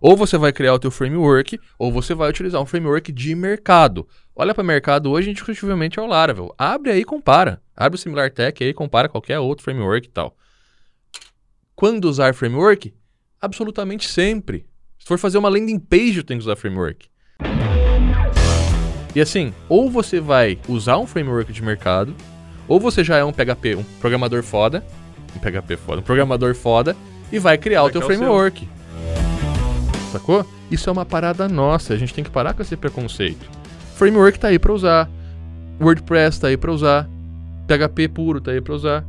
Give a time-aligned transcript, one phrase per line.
[0.00, 4.08] Ou você vai criar o teu framework, ou você vai utilizar um framework de mercado.
[4.34, 6.54] Olha para o mercado hoje, indiscutivelmente é o Laravel.
[6.56, 7.60] Abre aí e compara.
[7.76, 10.34] Abre o Similar Tech aí, compara qualquer outro framework e tal.
[11.76, 12.94] Quando usar framework?
[13.40, 14.66] Absolutamente sempre.
[14.98, 17.08] Se for fazer uma landing page, eu tenho que usar framework.
[19.14, 22.14] E assim, ou você vai usar um framework de mercado,
[22.68, 24.84] ou você já é um PHP, um programador foda,
[25.34, 26.96] um PHP foda, um programador foda,
[27.32, 28.64] e vai criar vai o teu framework.
[28.64, 28.79] O
[30.10, 30.44] Sacou?
[30.72, 33.48] Isso é uma parada nossa, a gente tem que parar com esse preconceito.
[33.94, 35.08] Framework tá aí para usar,
[35.80, 37.08] WordPress tá aí para usar,
[37.68, 39.04] PHP puro tá aí para usar.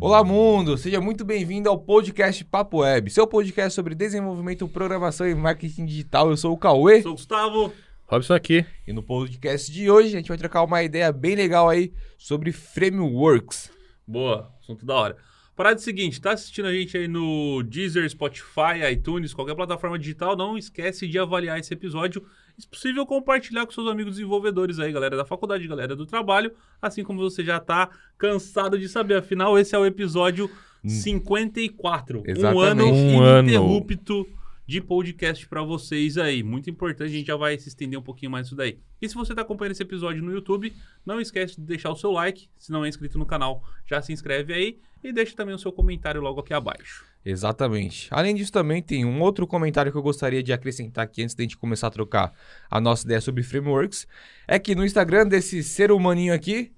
[0.00, 0.76] Olá, mundo!
[0.76, 6.30] Seja muito bem-vindo ao podcast Papo Web, seu podcast sobre desenvolvimento, programação e marketing digital.
[6.30, 7.02] Eu sou o Cauê.
[7.02, 7.72] Sou o Gustavo.
[8.06, 8.66] Robson aqui.
[8.84, 12.50] E no podcast de hoje a gente vai trocar uma ideia bem legal aí sobre
[12.50, 13.70] frameworks.
[14.06, 15.16] Boa, assunto da hora.
[15.56, 19.98] Parada é o seguinte, tá assistindo a gente aí no Deezer, Spotify, iTunes, qualquer plataforma
[19.98, 22.22] digital, não esquece de avaliar esse episódio
[22.58, 27.04] se possível, compartilhar com seus amigos desenvolvedores aí, galera da faculdade, galera do trabalho, assim
[27.04, 29.16] como você já está cansado de saber.
[29.16, 30.50] Afinal, esse é o episódio
[30.84, 32.22] 54.
[32.24, 32.56] Exatamente.
[32.56, 34.26] Um ano um ininterrupto ano.
[34.66, 36.42] De podcast para vocês aí.
[36.42, 38.78] Muito importante, a gente já vai se estender um pouquinho mais nisso daí.
[39.00, 40.72] E se você está acompanhando esse episódio no YouTube,
[41.04, 42.48] não esquece de deixar o seu like.
[42.58, 45.70] Se não é inscrito no canal, já se inscreve aí e deixa também o seu
[45.70, 47.04] comentário logo aqui abaixo.
[47.24, 48.08] Exatamente.
[48.10, 51.42] Além disso, também tem um outro comentário que eu gostaria de acrescentar aqui antes da
[51.42, 52.32] gente começar a trocar
[52.70, 54.06] a nossa ideia sobre frameworks.
[54.46, 56.72] É que no Instagram desse ser humaninho aqui,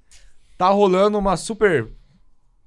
[0.56, 1.88] tá rolando uma super.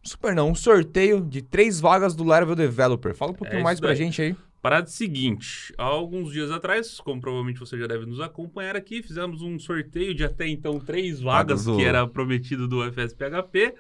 [0.04, 3.14] Super não, um sorteio de três vagas do Laravel Developer.
[3.14, 3.98] Fala um pouquinho é mais pra daí.
[3.98, 4.36] gente aí.
[4.62, 9.42] Parada seguinte, há alguns dias atrás, como provavelmente você já deve nos acompanhar aqui, fizemos
[9.42, 11.78] um sorteio de até então três vagas do...
[11.78, 13.74] que era prometido do FSPHP.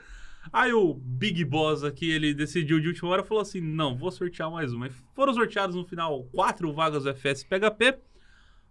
[0.52, 4.50] Aí o Big Boss aqui, ele decidiu de última hora, falou assim, não, vou sortear
[4.50, 4.88] mais uma.
[4.88, 8.00] E foram sorteados no final quatro vagas do FS PHP.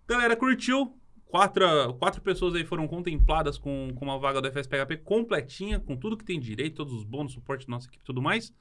[0.08, 0.92] Galera curtiu,
[1.27, 5.96] quatro, quatro pessoas aí foram contempladas com, com uma vaga do FS PHP completinha, com
[5.96, 8.52] tudo que tem direito, todos os bônus, suporte da nossa equipe e tudo mais.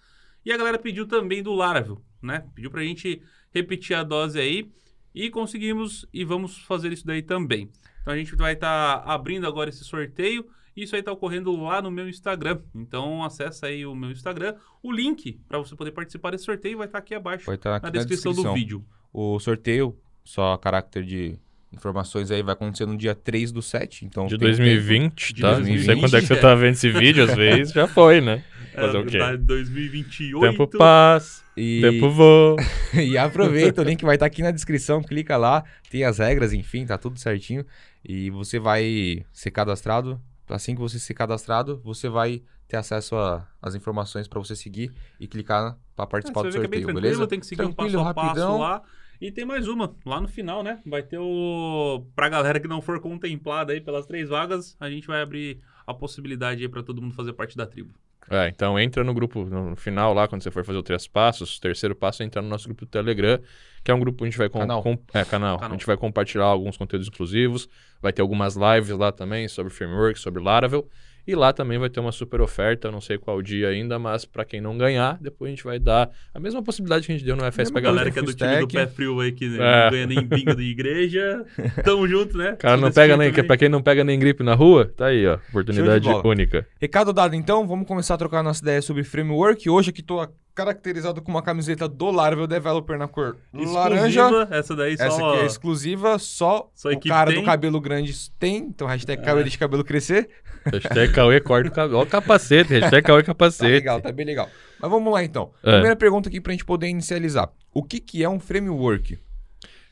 [0.46, 2.46] E a galera pediu também do Laravel, né?
[2.56, 3.22] Pediu pra gente
[3.54, 4.70] repetir a dose aí
[5.14, 7.70] e conseguimos e vamos fazer isso daí também.
[8.02, 10.46] Então a gente vai estar tá abrindo agora esse sorteio.
[10.76, 12.60] Isso aí está ocorrendo lá no meu Instagram.
[12.74, 14.56] Então acessa aí o meu Instagram.
[14.82, 17.76] O link para você poder participar desse sorteio vai estar tá aqui abaixo vai tá
[17.76, 18.86] aqui na, descrição na, descrição do vídeo.
[19.12, 21.38] O sorteio, só a caráter de
[21.72, 24.06] informações aí, vai acontecer no dia 3 do 7.
[24.06, 25.42] Então de 2020, tempo.
[25.42, 25.56] tá?
[25.56, 28.22] 2020, não sei quando é que você está vendo esse vídeo, às vezes já foi,
[28.22, 28.44] né?
[28.80, 29.38] Fazer é, o quê?
[29.38, 30.52] 2028.
[30.52, 31.82] Tempo paz, e...
[31.82, 32.56] tempo voa.
[32.94, 36.54] e aproveita, o link vai estar tá aqui na descrição, clica lá, tem as regras,
[36.54, 37.66] enfim, tá tudo certinho.
[38.04, 43.16] E você vai ser cadastrado Assim que você ser cadastrado, você vai ter acesso
[43.62, 47.28] às informações para você seguir e clicar para participar é, do sorteio, é beleza?
[47.28, 48.60] Tem que seguir tranquilo, um passo a rapidão.
[48.60, 48.84] passo lá.
[49.22, 50.80] E tem mais uma, lá no final, né?
[50.86, 52.06] Vai ter o.
[52.16, 55.94] Pra galera que não for contemplada aí pelas três vagas, a gente vai abrir a
[55.94, 57.94] possibilidade aí para todo mundo fazer parte da tribo.
[58.30, 61.58] É, então entra no grupo no final lá, quando você for fazer os três passos.
[61.58, 63.40] O terceiro passo é entrar no nosso grupo do Telegram,
[63.84, 64.50] que é um grupo que a gente vai...
[64.50, 64.84] Com, canal.
[64.84, 65.58] Com, é, canal.
[65.58, 65.72] canal.
[65.72, 67.68] A gente vai compartilhar alguns conteúdos exclusivos.
[68.02, 70.88] Vai ter algumas lives lá também sobre framework, sobre Laravel.
[71.30, 74.44] E lá também vai ter uma super oferta, não sei qual dia ainda, mas para
[74.44, 77.36] quem não ganhar, depois a gente vai dar a mesma possibilidade que a gente deu
[77.36, 79.50] no FS pra galera que é do time do pé frio aí, que é.
[79.84, 81.46] não ganha nem bingo de igreja.
[81.86, 82.56] Tamo junto, né?
[82.58, 85.36] Cara, não pega nem, para quem não pega nem gripe na rua, tá aí, ó,
[85.50, 86.66] oportunidade única.
[86.82, 89.70] Recado dado então, vamos começar a trocar nossa ideia sobre framework.
[89.70, 90.20] Hoje aqui tô
[90.60, 94.48] caracterizado com uma camiseta do Laravel Developer na cor exclusiva, laranja.
[94.52, 95.04] Essa daí só...
[95.06, 97.40] Essa aqui é exclusiva, só, só o cara tem.
[97.40, 98.58] do cabelo grande tem.
[98.58, 99.44] Então, hashtag é.
[99.44, 100.30] de cabelo crescer.
[100.66, 102.00] Hashtag Cauê corta o cabelo.
[102.00, 103.64] Olha o capacete, hashtag Cauê capacete.
[103.64, 104.50] Tá legal, tá bem legal.
[104.82, 105.52] Mas vamos lá então.
[105.64, 105.72] É.
[105.72, 107.50] Primeira pergunta aqui pra gente poder inicializar.
[107.74, 109.18] O que, que é um framework?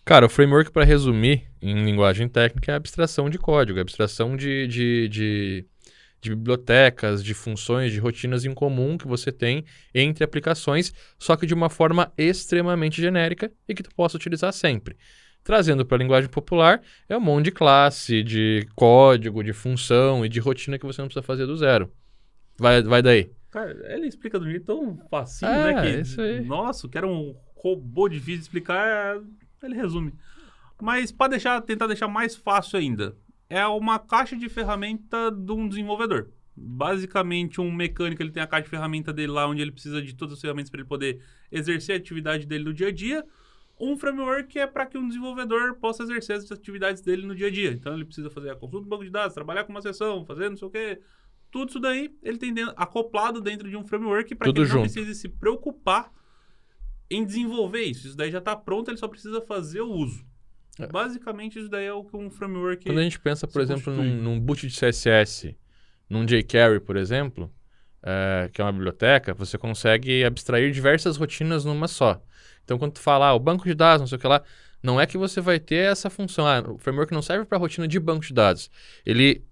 [0.04, 4.68] Cara, o framework, para resumir em linguagem técnica, é abstração de código, é abstração de,
[4.68, 5.66] de, de
[6.22, 9.64] de bibliotecas, de funções, de rotinas em comum que você tem
[9.94, 14.98] entre aplicações, só que de uma forma extremamente genérica e que tu possa utilizar sempre.
[15.44, 20.30] Trazendo para a linguagem popular, é um monte de classe, de código, de função e
[20.30, 21.92] de rotina que você não precisa fazer do zero.
[22.60, 23.31] Vai, vai daí.
[23.50, 25.81] Cara, ele explica do jeito tão facinho, é, né?
[25.81, 26.42] Que, isso aí.
[26.42, 29.22] Nossa, que era um robô difícil de explicar,
[29.63, 30.13] ele resume.
[30.81, 33.16] Mas para deixar, tentar deixar mais fácil ainda,
[33.50, 36.30] é uma caixa de ferramenta de um desenvolvedor.
[36.56, 40.16] Basicamente, um mecânico ele tem a caixa de ferramenta dele lá, onde ele precisa de
[40.16, 41.22] todas as ferramentas para ele poder
[41.52, 43.24] exercer a atividade dele no dia a dia.
[43.80, 47.52] Um framework é para que um desenvolvedor possa exercer as atividades dele no dia a
[47.52, 47.72] dia.
[47.72, 50.50] Então, ele precisa fazer a consulta do banco de dados, trabalhar com uma sessão, fazer
[50.50, 51.00] não sei o quê.
[51.52, 54.82] Tudo isso daí ele tem dentro, acoplado dentro de um framework para que ele não
[54.82, 56.12] precise se preocupar
[57.10, 58.08] em desenvolver isso.
[58.08, 60.26] Isso daí já está pronto, ele só precisa fazer o uso.
[60.79, 60.88] É.
[60.88, 62.85] Basicamente, isso daí é o que um framework.
[62.85, 65.56] Quando a gente pensa, por exemplo, num, num, boot de CSS,
[66.09, 67.51] num jQuery, por exemplo,
[68.03, 72.21] é, que é uma biblioteca, você consegue abstrair diversas rotinas numa só.
[72.63, 74.44] Então, quando tu fala, ah, o banco de dados, não sei o que lá,
[74.83, 76.45] não é que você vai ter essa função.
[76.45, 78.69] Ah, o framework não serve para rotina de banco de dados.
[79.06, 79.44] Ele,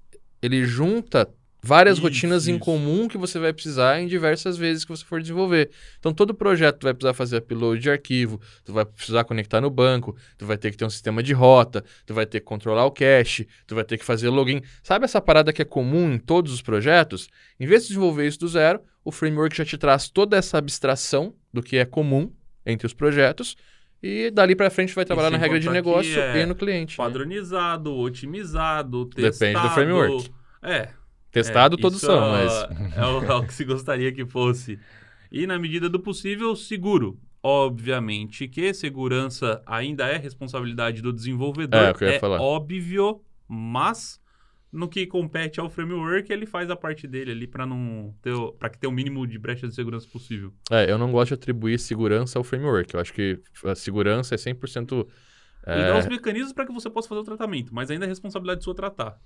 [0.42, 1.30] ele junta
[1.66, 2.52] várias isso, rotinas isso.
[2.52, 5.72] em comum que você vai precisar em diversas vezes que você for desenvolver.
[5.98, 9.70] Então, todo projeto tu vai precisar fazer upload de arquivo, tu vai precisar conectar no
[9.70, 12.86] banco, tu vai ter que ter um sistema de rota, tu vai ter que controlar
[12.86, 14.62] o cache, tu vai ter que fazer login.
[14.84, 17.28] Sabe essa parada que é comum em todos os projetos?
[17.60, 21.34] Em vez de desenvolver isso do zero, o framework já te traz toda essa abstração
[21.52, 22.32] do que é comum
[22.64, 23.56] entre os projetos
[24.04, 27.00] e dali para frente vai trabalhar na regra de negócio é e no cliente.
[27.00, 27.04] Né?
[27.04, 28.02] Padronizado, né?
[28.04, 29.32] otimizado, testado.
[29.32, 30.32] Depende do framework.
[30.62, 30.90] É,
[31.36, 32.54] Testado é, todos são, mas.
[32.96, 34.80] É o, é o que se gostaria que fosse.
[35.30, 37.20] E, na medida do possível, seguro.
[37.44, 41.80] Obviamente que segurança ainda é responsabilidade do desenvolvedor.
[41.80, 42.42] É, o que eu ia é falar.
[42.42, 44.20] óbvio, mas
[44.72, 48.70] no que compete ao framework, ele faz a parte dele ali para não ter para
[48.70, 50.52] que tenha o mínimo de brecha de segurança possível.
[50.72, 52.96] É, eu não gosto de atribuir segurança ao framework.
[52.96, 55.06] Eu acho que a segurança é 100%
[55.66, 55.80] é...
[55.80, 58.64] Ele dá os mecanismos para que você possa fazer o tratamento, mas ainda é responsabilidade
[58.64, 59.20] sua tratar.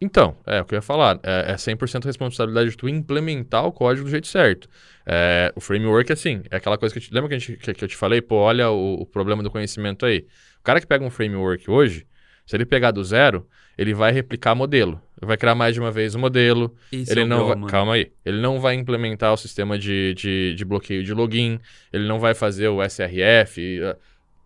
[0.00, 1.18] Então, é o que eu ia falar.
[1.22, 4.68] É, é 100% responsabilidade de tu implementar o código do jeito certo.
[5.06, 7.84] É, o framework, assim, é aquela coisa que eu te, lembra que, gente, que, que
[7.84, 8.20] eu te falei?
[8.20, 10.26] Pô, olha o, o, problema do conhecimento aí.
[10.60, 12.06] O cara que pega um framework hoje,
[12.44, 13.46] se ele pegar do zero,
[13.78, 15.00] ele vai replicar modelo.
[15.20, 16.74] Ele vai criar mais de uma vez o modelo.
[16.92, 18.12] Isso ele é não vai, Calma aí.
[18.24, 21.58] Ele não vai implementar o sistema de, de, de bloqueio de login.
[21.90, 23.80] Ele não vai fazer o SRF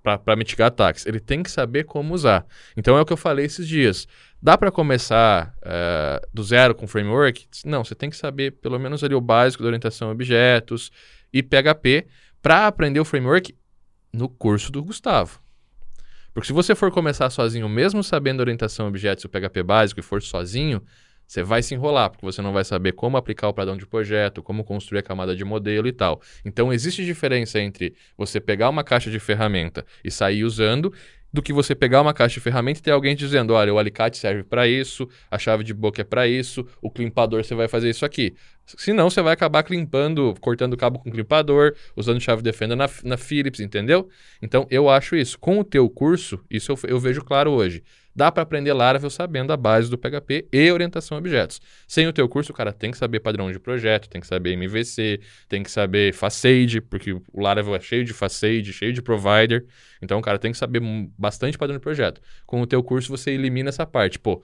[0.03, 1.07] para mitigar ataques.
[1.07, 2.47] Ele tem que saber como usar.
[2.77, 4.07] Então é o que eu falei esses dias.
[4.43, 7.47] Dá para começar uh, do zero com framework?
[7.63, 10.91] Não, você tem que saber pelo menos ali o básico da orientação a objetos
[11.31, 12.07] e PHP
[12.41, 13.55] para aprender o framework
[14.11, 15.39] no curso do Gustavo.
[16.33, 20.01] Porque se você for começar sozinho, mesmo sabendo orientação a objetos e o PHP básico
[20.01, 20.83] e for sozinho,
[21.27, 24.43] você vai se enrolar, porque você não vai saber como aplicar o padrão de projeto,
[24.43, 26.21] como construir a camada de modelo e tal.
[26.45, 30.93] Então, existe diferença entre você pegar uma caixa de ferramenta e sair usando
[31.33, 34.19] do que você pegar uma caixa de ferramenta e ter alguém dizendo, olha, o alicate
[34.19, 37.91] serve para isso, a chave de boca é para isso, o climpador você vai fazer
[37.91, 38.35] isso aqui.
[38.67, 42.89] Senão você vai acabar climpando, cortando o cabo com climpador, usando chave de fenda na,
[43.05, 44.09] na Philips, entendeu?
[44.41, 45.39] Então eu acho isso.
[45.39, 47.83] Com o teu curso, isso eu, eu vejo claro hoje.
[48.15, 51.61] Dá para aprender Laravel sabendo a base do PHP e orientação a objetos.
[51.87, 54.53] Sem o teu curso, o cara tem que saber padrão de projeto, tem que saber
[54.53, 59.65] MVC, tem que saber Facade, porque o Laravel é cheio de Facade, cheio de provider.
[60.03, 60.81] Então o cara tem que saber
[61.17, 62.21] bastante padrão de projeto.
[62.47, 64.19] Com o teu curso você elimina essa parte.
[64.19, 64.43] Pô,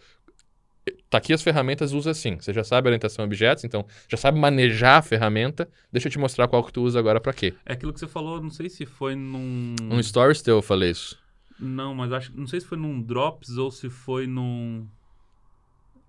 [1.11, 2.37] tá aqui as ferramentas, usa assim.
[2.37, 5.69] Você já sabe orientação a objetos, então já sabe manejar a ferramenta.
[5.93, 7.55] Deixa eu te mostrar qual que tu usa agora para quê.
[7.65, 9.75] É aquilo que você falou, não sei se foi num...
[9.83, 11.19] Um Stories teu eu falei isso.
[11.59, 14.87] Não, mas acho não sei se foi num Drops ou se foi num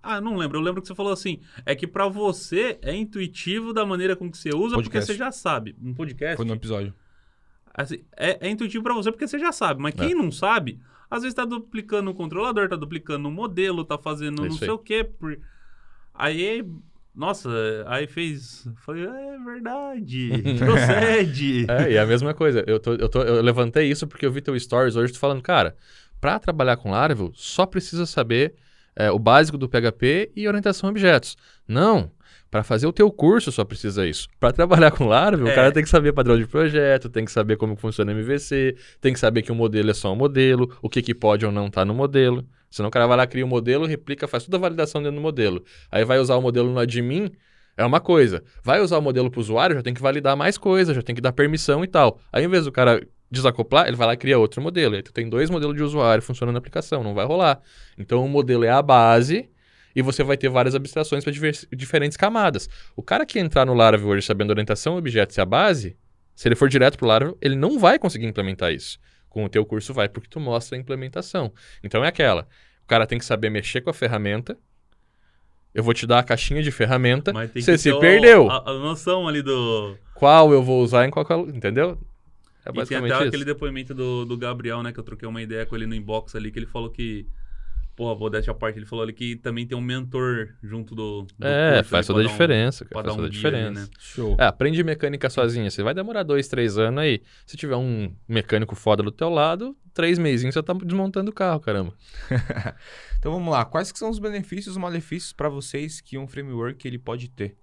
[0.07, 0.57] ah, não lembro.
[0.57, 4.31] Eu lembro que você falou assim, é que para você é intuitivo da maneira com
[4.31, 4.89] que você usa, podcast.
[4.89, 5.75] porque você já sabe.
[5.83, 6.37] Um podcast.
[6.37, 6.93] Foi no episódio.
[7.73, 10.15] Assim, é, é, intuitivo para você porque você já sabe, mas quem é.
[10.15, 10.79] não sabe,
[11.11, 14.69] às vezes tá duplicando o controlador, tá duplicando o modelo, tá fazendo é não sei
[14.69, 15.03] o quê.
[15.03, 15.37] Por...
[16.13, 16.65] Aí
[17.17, 17.49] nossa,
[17.87, 18.67] aí fez.
[18.85, 20.29] Falei, é verdade,
[20.59, 21.65] procede.
[21.67, 22.63] é, e a mesma coisa.
[22.67, 25.41] Eu, tô, eu, tô, eu levantei isso porque eu vi teu stories hoje, tô falando,
[25.41, 25.75] cara,
[26.21, 28.53] para trabalhar com Laravel, só precisa saber
[28.95, 31.35] é, o básico do PHP e orientação a objetos.
[31.67, 32.11] Não.
[32.49, 34.27] Para fazer o teu curso só precisa isso.
[34.39, 35.51] Para trabalhar com Laravel, é.
[35.51, 39.13] o cara tem que saber padrão de projeto, tem que saber como funciona MVC, tem
[39.13, 41.51] que saber que o um modelo é só um modelo, o que, que pode ou
[41.51, 42.45] não estar tá no modelo.
[42.69, 45.17] Senão o cara vai lá, cria o um modelo, replica, faz toda a validação dentro
[45.17, 45.63] do modelo.
[45.91, 47.31] Aí vai usar o modelo no admin,
[47.75, 48.43] é uma coisa.
[48.63, 51.15] Vai usar o modelo para o usuário, já tem que validar mais coisa, já tem
[51.15, 52.19] que dar permissão e tal.
[52.31, 54.95] Aí, ao invés do cara desacoplar, ele vai lá e cria outro modelo.
[54.95, 57.61] Aí tu tem dois modelos de usuário funcionando na aplicação, não vai rolar.
[57.97, 59.49] Então, o modelo é a base
[59.97, 61.33] e você vai ter várias abstrações para
[61.75, 62.69] diferentes camadas.
[62.95, 65.97] O cara que entrar no Laravel hoje sabendo orientação a objetos e a base,
[66.35, 69.49] se ele for direto para o Laravel, ele não vai conseguir implementar isso com o
[69.49, 71.51] teu curso vai, porque tu mostra a implementação.
[71.83, 72.47] Então é aquela,
[72.83, 74.55] o cara tem que saber mexer com a ferramenta,
[75.73, 78.51] eu vou te dar a caixinha de ferramenta, você se perdeu.
[78.51, 79.97] A, a, noção ali do...
[80.13, 81.25] Qual eu vou usar em qual...
[81.49, 81.99] Entendeu?
[82.63, 83.27] É basicamente e tem até isso.
[83.29, 86.35] aquele depoimento do, do Gabriel, né, que eu troquei uma ideia com ele no inbox
[86.35, 87.25] ali, que ele falou que
[87.97, 91.23] Porra, modéstia à parte, ele falou ali que também tem um mentor junto do.
[91.23, 93.03] do é, curso, faz toda a diferença, um, cara.
[93.03, 93.67] Faz toda a diferença.
[93.67, 93.87] Ali, né?
[93.97, 94.37] Show.
[94.39, 95.67] É, aprende mecânica sozinha.
[95.71, 97.23] Você vai demorar dois, três anos aí.
[97.43, 101.59] Se tiver um mecânico foda do teu lado, três meses você tá desmontando o carro,
[101.59, 101.91] caramba.
[103.17, 103.65] então vamos lá.
[103.65, 107.57] Quais que são os benefícios e malefícios para vocês que um framework ele pode ter?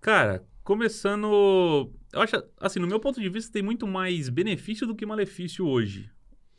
[0.00, 1.90] Cara, Começando.
[2.12, 5.66] Eu acho, assim, no meu ponto de vista, tem muito mais benefício do que malefício
[5.66, 6.08] hoje.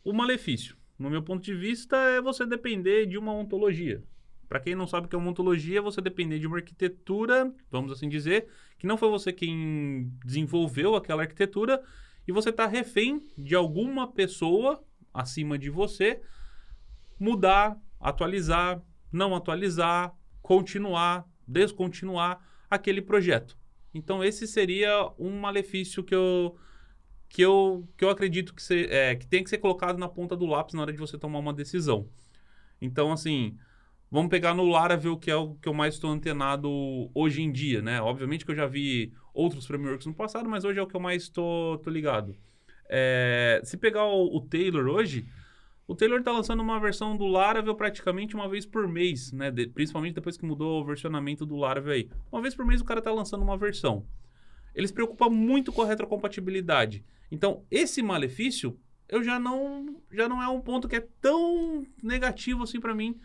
[0.03, 4.01] O malefício, no meu ponto de vista, é você depender de uma ontologia.
[4.47, 7.91] Para quem não sabe o que é uma ontologia, você depender de uma arquitetura, vamos
[7.91, 8.47] assim dizer,
[8.79, 11.83] que não foi você quem desenvolveu aquela arquitetura
[12.25, 14.81] e você está refém de alguma pessoa
[15.13, 16.21] acima de você
[17.19, 18.81] mudar, atualizar,
[19.11, 23.57] não atualizar, continuar, descontinuar aquele projeto.
[23.93, 26.55] Então esse seria um malefício que eu
[27.33, 30.45] que eu, que eu acredito que, é, que tem que ser colocado na ponta do
[30.45, 32.07] lápis na hora de você tomar uma decisão.
[32.79, 33.57] Então, assim,
[34.11, 36.69] vamos pegar no Laravel, que é o que eu mais estou antenado
[37.11, 37.99] hoje em dia, né?
[37.99, 40.99] Obviamente que eu já vi outros frameworks no passado, mas hoje é o que eu
[40.99, 42.35] mais estou ligado.
[42.87, 45.25] É, se pegar o, o Taylor hoje,
[45.87, 49.49] o Taylor está lançando uma versão do Laravel praticamente uma vez por mês, né?
[49.49, 52.09] De, principalmente depois que mudou o versionamento do Laravel aí.
[52.31, 54.05] Uma vez por mês o cara está lançando uma versão.
[54.73, 57.03] Ele se preocupa muito com a retrocompatibilidade.
[57.31, 62.63] Então, esse malefício, eu já não, já não é um ponto que é tão negativo
[62.63, 63.19] assim para mim,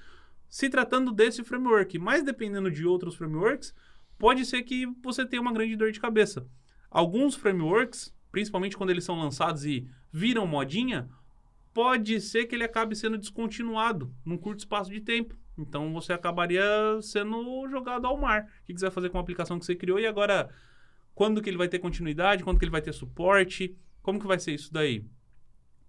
[0.48, 1.98] se tratando desse framework.
[1.98, 3.74] Mas dependendo de outros frameworks,
[4.18, 6.46] pode ser que você tenha uma grande dor de cabeça.
[6.90, 11.08] Alguns frameworks, principalmente quando eles são lançados e viram modinha,
[11.72, 15.36] pode ser que ele acabe sendo descontinuado num curto espaço de tempo.
[15.56, 16.62] Então você acabaria
[17.02, 18.48] sendo jogado ao mar.
[18.62, 20.48] O que vai fazer com a aplicação que você criou e agora
[21.18, 24.38] quando que ele vai ter continuidade, quando que ele vai ter suporte, como que vai
[24.38, 25.04] ser isso daí?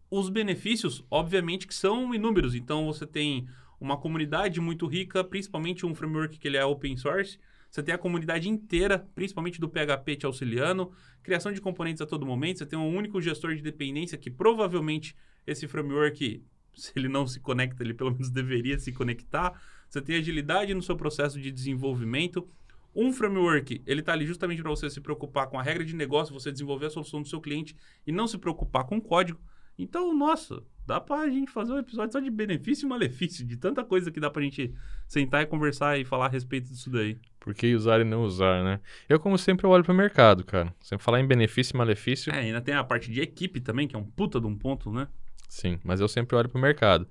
[0.09, 2.55] Os benefícios, obviamente, que são inúmeros.
[2.55, 3.47] Então você tem
[3.79, 7.37] uma comunidade muito rica, principalmente um framework que ele é open source.
[7.69, 12.25] Você tem a comunidade inteira, principalmente do PHP te auxiliando, criação de componentes a todo
[12.25, 12.57] momento.
[12.57, 16.43] Você tem um único gestor de dependência que provavelmente esse framework,
[16.75, 19.61] se ele não se conecta, ele pelo menos deveria se conectar.
[19.87, 22.49] Você tem agilidade no seu processo de desenvolvimento.
[22.95, 26.33] Um framework, ele está ali justamente para você se preocupar com a regra de negócio,
[26.33, 29.39] você desenvolver a solução do seu cliente e não se preocupar com o código.
[29.77, 33.55] Então, nossa, dá para a gente fazer um episódio só de benefício e malefício, de
[33.55, 34.73] tanta coisa que dá para a gente
[35.07, 37.17] sentar e conversar e falar a respeito disso daí.
[37.39, 38.81] Por que usar e não usar, né?
[39.07, 40.75] Eu, como sempre, olho para o mercado, cara.
[40.81, 42.33] Sempre falar em benefício e malefício.
[42.33, 44.91] É, ainda tem a parte de equipe também, que é um puta de um ponto,
[44.91, 45.07] né?
[45.47, 47.07] Sim, mas eu sempre olho para o mercado.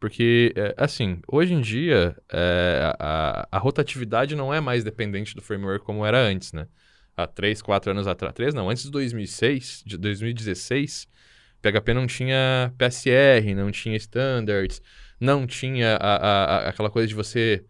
[0.00, 5.42] Porque, é, assim, hoje em dia, é, a, a, rotatividade não é mais dependente do
[5.42, 6.66] framework como era antes, né?
[7.14, 8.34] Há 3, 4 anos atrás.
[8.34, 11.06] 3 não, antes de 2006, de 2016,
[11.60, 14.80] PHP não tinha PSR, não tinha standards,
[15.20, 17.62] não tinha a, a, aquela coisa de você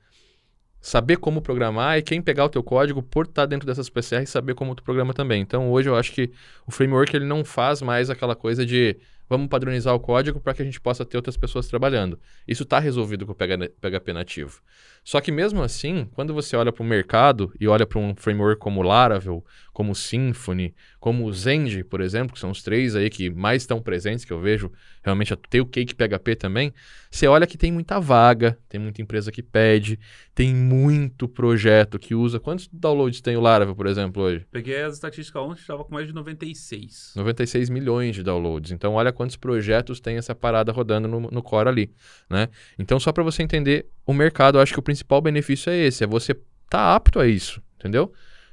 [0.81, 4.55] saber como programar e quem pegar o teu código por estar dentro dessas PSR saber
[4.55, 5.43] como tu programa também.
[5.43, 6.31] Então, hoje eu acho que
[6.65, 8.97] o framework ele não faz mais aquela coisa de
[9.31, 12.19] vamos padronizar o código para que a gente possa ter outras pessoas trabalhando.
[12.47, 14.61] Isso está resolvido com o PHP nativo.
[15.03, 18.61] Só que mesmo assim, quando você olha para o mercado e olha para um framework
[18.61, 23.31] como Laravel, como Symfony, como o Zend, por exemplo, que são os três aí que
[23.31, 24.71] mais estão presentes, que eu vejo
[25.03, 26.73] realmente tem o Cake PHP também,
[27.11, 29.99] você olha que tem muita vaga, tem muita empresa que pede,
[30.35, 32.39] tem muito projeto que usa.
[32.39, 34.47] Quantos downloads tem o Laravel, por exemplo, hoje?
[34.51, 37.15] Peguei as estatísticas ontem, estava com mais de 96.
[37.17, 38.71] 96 milhões de downloads.
[38.71, 41.91] Então olha quantos projetos tem essa parada rodando no, no core ali,
[42.29, 42.49] né?
[42.79, 46.05] Então só para você entender o mercado, eu acho que o principal benefício é esse,
[46.05, 46.35] é você
[46.69, 48.13] tá apto a isso, entendeu?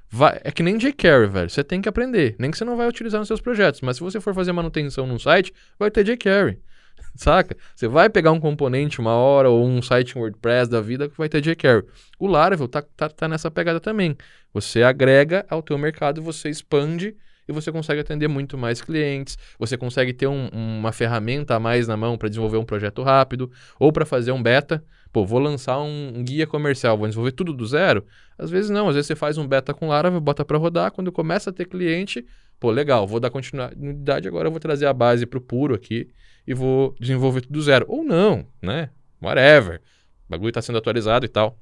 [0.10, 1.50] Vai, é que nem jQuery, velho.
[1.50, 2.36] Você tem que aprender.
[2.40, 3.82] Nem que você não vai utilizar nos seus projetos.
[3.82, 6.60] Mas se você for fazer manutenção num site, vai ter jQuery.
[7.16, 7.58] Saca?
[7.76, 11.28] Você vai pegar um componente uma hora ou um site WordPress da vida que vai
[11.28, 11.86] ter jQuery.
[12.18, 14.16] O Laravel tá, tá, tá nessa pegada também.
[14.54, 17.16] Você agrega ao teu mercado, você expande
[17.48, 21.88] e você consegue atender muito mais clientes, você consegue ter um, uma ferramenta a mais
[21.88, 23.50] na mão para desenvolver um projeto rápido
[23.80, 24.84] ou para fazer um beta.
[25.18, 28.06] Pô, vou lançar um, guia comercial, vou desenvolver tudo do zero?
[28.38, 31.12] Às vezes não, às vezes você faz um beta com Laravel, bota para rodar, quando
[31.12, 32.24] começa a ter cliente,
[32.60, 36.08] pô, legal, vou dar continuidade agora, eu vou trazer a base para o puro aqui
[36.46, 37.84] e vou desenvolver tudo do zero.
[37.90, 38.92] Ou não, né?
[39.20, 39.82] Whatever.
[40.28, 41.58] O bagulho está sendo atualizado e tal.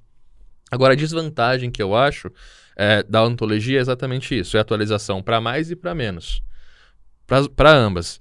[0.69, 2.29] Agora, a desvantagem que eu acho
[2.75, 6.43] é, da ontologia é exatamente isso: é atualização para mais e para menos.
[7.55, 8.19] Para ambas.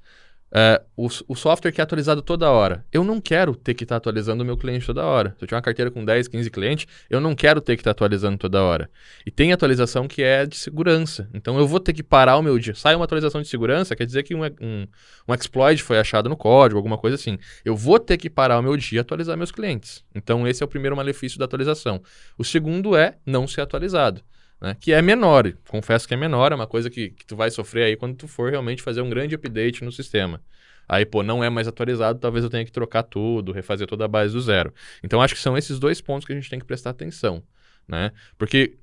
[0.57, 2.87] É, o, o, software que é atualizado toda hora.
[2.93, 5.31] Eu não quero ter que estar tá atualizando o meu cliente toda hora.
[5.31, 7.93] Se eu tiver uma carteira com 10, 15 clientes, eu não quero ter que estar
[7.93, 8.89] tá atualizando toda hora.
[9.27, 11.29] E tem atualização que é de segurança.
[11.35, 12.73] Então eu vou ter que parar o meu dia.
[12.77, 14.87] Sai uma atualização de segurança, quer dizer que um, um,
[15.27, 17.37] um exploit foi achado no código, alguma coisa assim.
[17.65, 20.05] Eu vou ter que parar o meu dia e atualizar meus clientes.
[20.15, 22.01] Então esse é o primeiro malefício da atualização.
[22.39, 24.23] O segundo é não ser atualizado
[24.61, 24.77] né?
[24.79, 27.85] Que é menor, confesso que é menor, é uma coisa que, que tu vai sofrer
[27.85, 30.41] aí quando tu for realmente fazer um grande update no sistema.
[30.89, 34.09] Aí, pô, não é mais atualizado, talvez eu tenha que trocar tudo, refazer toda a
[34.09, 34.73] base do zero.
[35.03, 37.43] Então, acho que são esses dois pontos que a gente tem que prestar atenção,
[37.89, 38.13] né?
[38.37, 38.77] Porque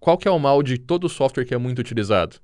[0.00, 2.36] qual que é o mal de todo software que é muito utilizado?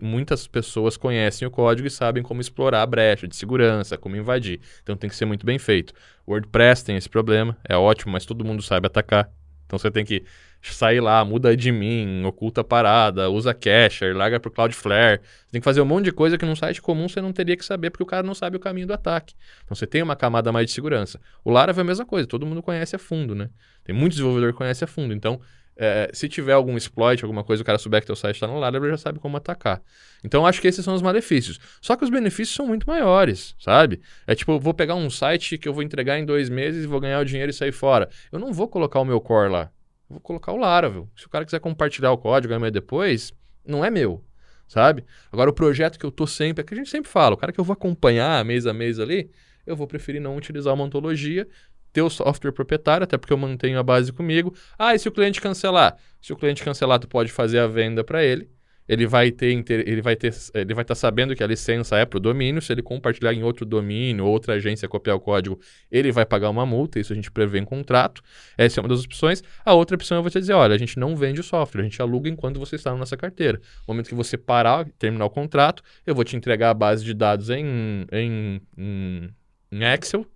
[0.00, 4.60] Muitas pessoas conhecem o código e sabem como explorar a brecha de segurança, como invadir.
[4.82, 5.92] Então tem que ser muito bem feito.
[6.26, 9.30] WordPress tem esse problema, é ótimo, mas todo mundo sabe atacar.
[9.66, 10.24] Então você tem que
[10.62, 15.20] sair lá, muda de mim, oculta parada, usa cacher, larga pro Cloudflare.
[15.20, 17.56] Você tem que fazer um monte de coisa que num site comum você não teria
[17.56, 19.34] que saber, porque o cara não sabe o caminho do ataque.
[19.64, 21.20] Então você tem uma camada mais de segurança.
[21.44, 23.50] O Laravel é a mesma coisa, todo mundo conhece a fundo, né?
[23.82, 25.12] Tem muito desenvolvedor que conhece a fundo.
[25.12, 25.40] Então,
[25.76, 28.58] é, se tiver algum exploit, alguma coisa, o cara souber que teu site está no
[28.60, 29.82] Laravel, já sabe como atacar.
[30.22, 31.58] Então, acho que esses são os malefícios.
[31.80, 34.00] Só que os benefícios são muito maiores, sabe?
[34.26, 37.00] É tipo, vou pegar um site que eu vou entregar em dois meses e vou
[37.00, 38.08] ganhar o dinheiro e sair fora.
[38.30, 39.70] Eu não vou colocar o meu core lá
[40.12, 41.08] vou colocar o Laravel.
[41.16, 43.32] Se o cara quiser compartilhar o código amanhã depois,
[43.66, 44.24] não é meu,
[44.68, 45.04] sabe?
[45.30, 47.52] Agora, o projeto que eu tô sempre, é que a gente sempre fala, o cara
[47.52, 49.30] que eu vou acompanhar mês a mês ali,
[49.66, 51.48] eu vou preferir não utilizar uma ontologia,
[51.92, 54.54] ter o software proprietário, até porque eu mantenho a base comigo.
[54.78, 55.96] Ah, e se o cliente cancelar?
[56.20, 58.50] Se o cliente cancelar, tu pode fazer a venda para ele
[58.88, 62.04] ele vai ter ele vai ter ele vai estar tá sabendo que a licença é
[62.04, 62.60] para o domínio.
[62.60, 65.58] Se ele compartilhar em outro domínio, outra agência copiar o código,
[65.90, 66.98] ele vai pagar uma multa.
[66.98, 68.22] Isso a gente prevê em contrato.
[68.56, 69.42] Essa é uma das opções.
[69.64, 72.00] A outra opção é você dizer, olha, a gente não vende o software, a gente
[72.02, 73.58] aluga enquanto você está na nossa carteira.
[73.86, 77.14] No momento que você parar, terminar o contrato, eu vou te entregar a base de
[77.14, 79.30] dados em, em, em,
[79.70, 80.26] em Excel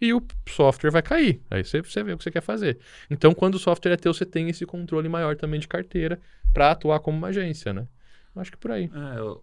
[0.00, 1.40] e o software vai cair.
[1.50, 2.78] Aí você, você vê o que você quer fazer.
[3.10, 6.20] Então, quando o software é teu, você tem esse controle maior também de carteira
[6.52, 7.86] para atuar como uma agência, né?
[8.36, 8.84] Acho que por aí.
[8.84, 9.38] É,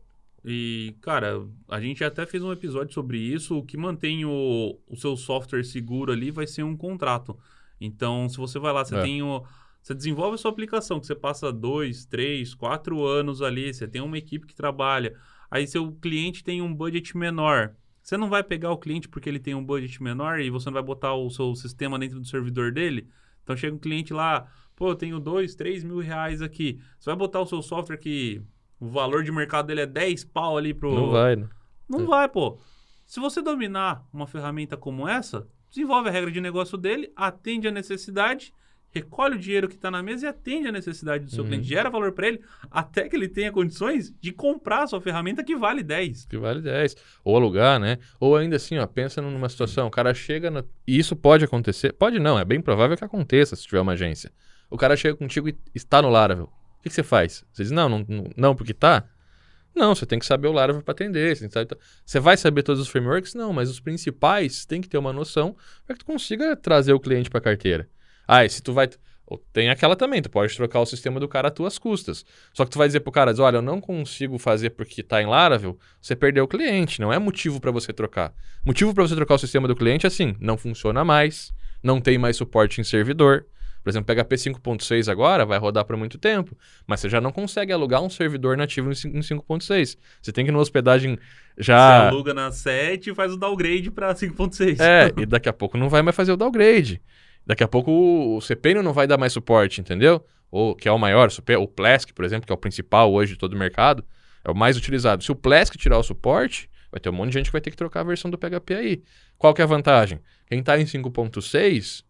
[0.47, 3.57] e, cara, a gente até fez um episódio sobre isso.
[3.57, 7.37] O que mantém o, o seu software seguro ali vai ser um contrato.
[7.81, 9.01] Então, se você vai lá, você é.
[9.01, 9.43] tem o.
[9.81, 14.01] Você desenvolve a sua aplicação, que você passa dois, três, quatro anos ali, você tem
[14.01, 15.15] uma equipe que trabalha.
[15.49, 17.75] Aí seu cliente tem um budget menor.
[18.05, 20.75] Você não vai pegar o cliente porque ele tem um budget menor e você não
[20.75, 23.09] vai botar o seu sistema dentro do servidor dele.
[23.41, 24.45] Então chega um cliente lá,
[24.75, 26.79] pô, eu tenho dois, três mil reais aqui.
[26.99, 28.43] Você vai botar o seu software que
[28.79, 30.93] o valor de mercado dele é 10 pau ali pro.
[30.93, 31.49] Não vai, né?
[31.89, 32.05] Não é.
[32.05, 32.59] vai, pô.
[33.07, 37.71] Se você dominar uma ferramenta como essa, desenvolve a regra de negócio dele, atende a
[37.71, 38.53] necessidade,
[38.95, 41.49] recolhe o dinheiro que está na mesa e atende a necessidade do seu uhum.
[41.49, 41.67] cliente.
[41.67, 45.55] Gera valor para ele até que ele tenha condições de comprar a sua ferramenta que
[45.55, 46.25] vale 10.
[46.25, 46.95] Que vale 10.
[47.23, 47.99] Ou alugar, né?
[48.19, 50.65] Ou ainda assim, ó, pensa numa situação, o cara chega.
[50.87, 51.93] E isso pode acontecer.
[51.93, 54.31] Pode não, é bem provável que aconteça se tiver uma agência.
[54.69, 56.49] O cara chega contigo e está no Laravel
[56.85, 57.43] que, que você faz?
[57.51, 58.05] Você diz, não, não,
[58.37, 59.03] não, porque tá?
[59.75, 61.35] Não, você tem que saber o Laravel para atender.
[61.35, 61.77] Você, saber...
[62.05, 63.33] você, vai saber todos os frameworks?
[63.33, 65.55] Não, mas os principais tem que ter uma noção
[65.85, 67.89] para que tu consiga trazer o cliente para a carteira.
[68.27, 68.89] Ah, e se tu vai...
[69.51, 72.23] Tem aquela também, tu pode trocar o sistema do cara às tuas custas.
[72.53, 75.25] Só que tu vai dizer pro cara, olha, eu não consigo fazer porque tá em
[75.25, 78.31] Laravel, você perdeu o cliente, não é motivo para você trocar.
[78.63, 82.19] Motivo para você trocar o sistema do cliente é assim, não funciona mais, não tem
[82.19, 83.47] mais suporte em servidor,
[83.85, 86.57] por exemplo, PHP 5.6 agora vai rodar por muito tempo,
[86.87, 89.95] mas você já não consegue alugar um servidor nativo em 5.6.
[90.19, 91.19] Você tem que ir numa hospedagem
[91.55, 92.01] já.
[92.01, 94.79] Você aluga na 7 e faz o downgrade para 5.6.
[94.79, 96.99] É, e daqui a pouco não vai mais fazer o downgrade.
[97.45, 100.25] Daqui a pouco o CPN não vai dar mais suporte, entendeu?
[100.49, 101.29] Ou que é o maior,
[101.59, 104.03] o Plesk, por exemplo, que é o principal hoje de todo o mercado,
[104.43, 105.23] é o mais utilizado.
[105.23, 107.71] Se o Plesk tirar o suporte, vai ter um monte de gente que vai ter
[107.71, 109.03] que trocar a versão do PHP aí.
[109.37, 110.19] Qual que é a vantagem?
[110.47, 112.03] Quem está em 5.6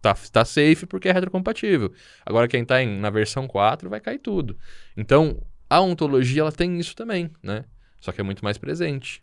[0.00, 1.92] tá, tá safe porque é retrocompatível.
[2.24, 4.58] Agora, quem está na versão 4 vai cair tudo.
[4.96, 7.64] Então, a ontologia ela tem isso também, né?
[8.00, 9.22] Só que é muito mais presente.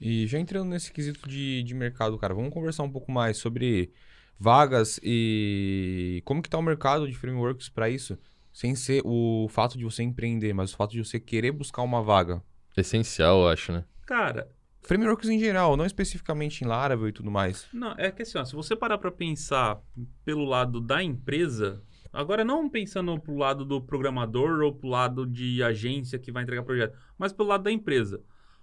[0.00, 3.92] E já entrando nesse quesito de, de mercado, cara, vamos conversar um pouco mais sobre
[4.40, 8.18] vagas e como que está o mercado de frameworks para isso?
[8.50, 12.02] Sem ser o fato de você empreender, mas o fato de você querer buscar uma
[12.02, 12.42] vaga.
[12.76, 13.84] Essencial, eu acho, né?
[14.06, 14.48] Cara,
[14.82, 17.68] Frameworks em geral, não especificamente em Laravel e tudo mais.
[17.72, 19.78] Não, é que assim, ó, se você parar para pensar
[20.24, 25.62] pelo lado da empresa, agora não pensando pro lado do programador ou pro lado de
[25.62, 28.22] agência que vai entregar projeto, mas pelo lado da empresa.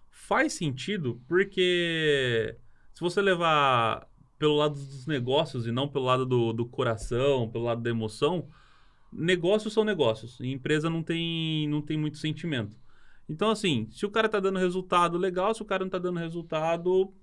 [0.09, 2.57] Faz sentido porque
[2.93, 7.65] se você levar pelo lado dos negócios e não pelo lado do, do coração, pelo
[7.65, 8.47] lado da emoção,
[9.11, 10.39] negócios são negócios.
[10.39, 12.75] E empresa não tem, não tem muito sentimento.
[13.29, 15.53] Então, assim, se o cara tá dando resultado, legal.
[15.53, 17.13] Se o cara não tá dando resultado,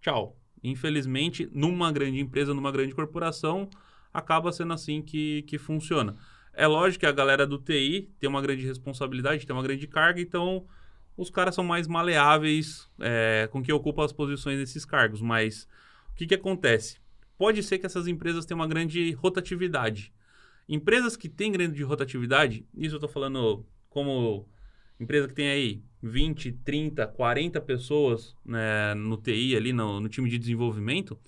[0.00, 0.36] tchau.
[0.62, 3.68] Infelizmente, numa grande empresa, numa grande corporação,
[4.12, 6.16] acaba sendo assim que, que funciona.
[6.52, 10.20] É lógico que a galera do TI tem uma grande responsabilidade, tem uma grande carga,
[10.20, 10.66] então
[11.16, 15.20] os caras são mais maleáveis é, com que ocupam as posições nesses cargos.
[15.20, 15.68] Mas
[16.20, 16.98] que, que acontece?
[17.38, 20.12] Pode ser que essas empresas tenham uma grande rotatividade.
[20.68, 24.46] Empresas que têm grande rotatividade, isso eu estou falando como
[24.98, 30.28] empresa que tem aí 20, 30, 40 pessoas né, no TI ali, no, no time
[30.28, 31.18] de desenvolvimento, o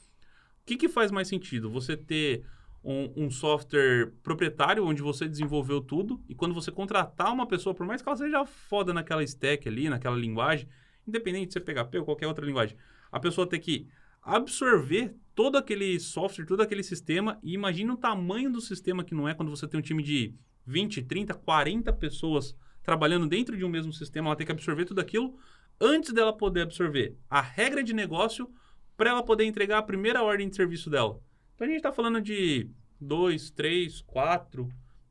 [0.66, 1.70] que, que faz mais sentido?
[1.70, 2.44] Você ter
[2.85, 7.87] um, um, software proprietário onde você desenvolveu tudo e quando você contratar uma pessoa, por
[7.87, 10.68] mais que ela seja foda naquela stack ali, naquela linguagem,
[11.09, 12.76] independente de ser PHP ou qualquer outra linguagem,
[13.11, 13.88] a pessoa tem que
[14.22, 19.28] absorver todo aquele software, todo aquele sistema e imagina o tamanho do sistema que não
[19.28, 20.35] é quando você tem um time de
[20.66, 25.00] 20, 30, 40 pessoas trabalhando dentro de um mesmo sistema, ela tem que absorver tudo
[25.00, 25.37] aquilo
[25.80, 28.48] antes dela poder absorver a regra de negócio
[28.96, 31.20] para ela poder entregar a primeira ordem de serviço dela.
[31.54, 34.68] Então a gente está falando de dois, três, quatro,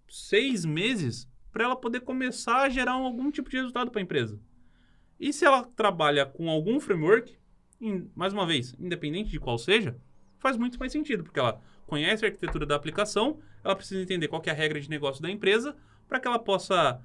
[0.07, 4.39] seis meses para ela poder começar a gerar algum tipo de resultado para a empresa.
[5.19, 7.37] E se ela trabalha com algum framework,
[8.15, 9.97] mais uma vez, independente de qual seja,
[10.39, 14.41] faz muito mais sentido, porque ela conhece a arquitetura da aplicação, ela precisa entender qual
[14.45, 15.75] é a regra de negócio da empresa,
[16.07, 17.01] para que ela possa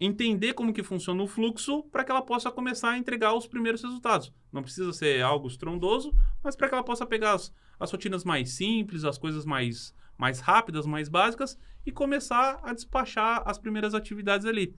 [0.00, 3.82] entender como que funciona o fluxo, para que ela possa começar a entregar os primeiros
[3.82, 4.32] resultados.
[4.52, 8.50] Não precisa ser algo estrondoso, mas para que ela possa pegar as, as rotinas mais
[8.50, 14.46] simples, as coisas mais, mais rápidas, mais básicas, e começar a despachar as primeiras atividades
[14.46, 14.74] ali.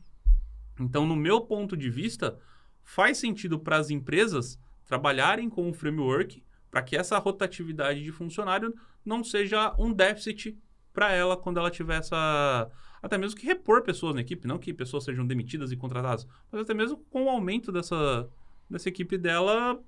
[0.78, 2.38] Então, no meu ponto de vista,
[2.82, 8.74] faz sentido para as empresas trabalharem com o framework para que essa rotatividade de funcionário
[9.04, 10.58] não seja um déficit
[10.92, 12.70] para ela quando ela tiver essa.
[13.02, 16.62] Até mesmo que repor pessoas na equipe, não que pessoas sejam demitidas e contratadas, mas
[16.62, 18.28] até mesmo com o aumento dessa,
[18.68, 19.78] dessa equipe dela,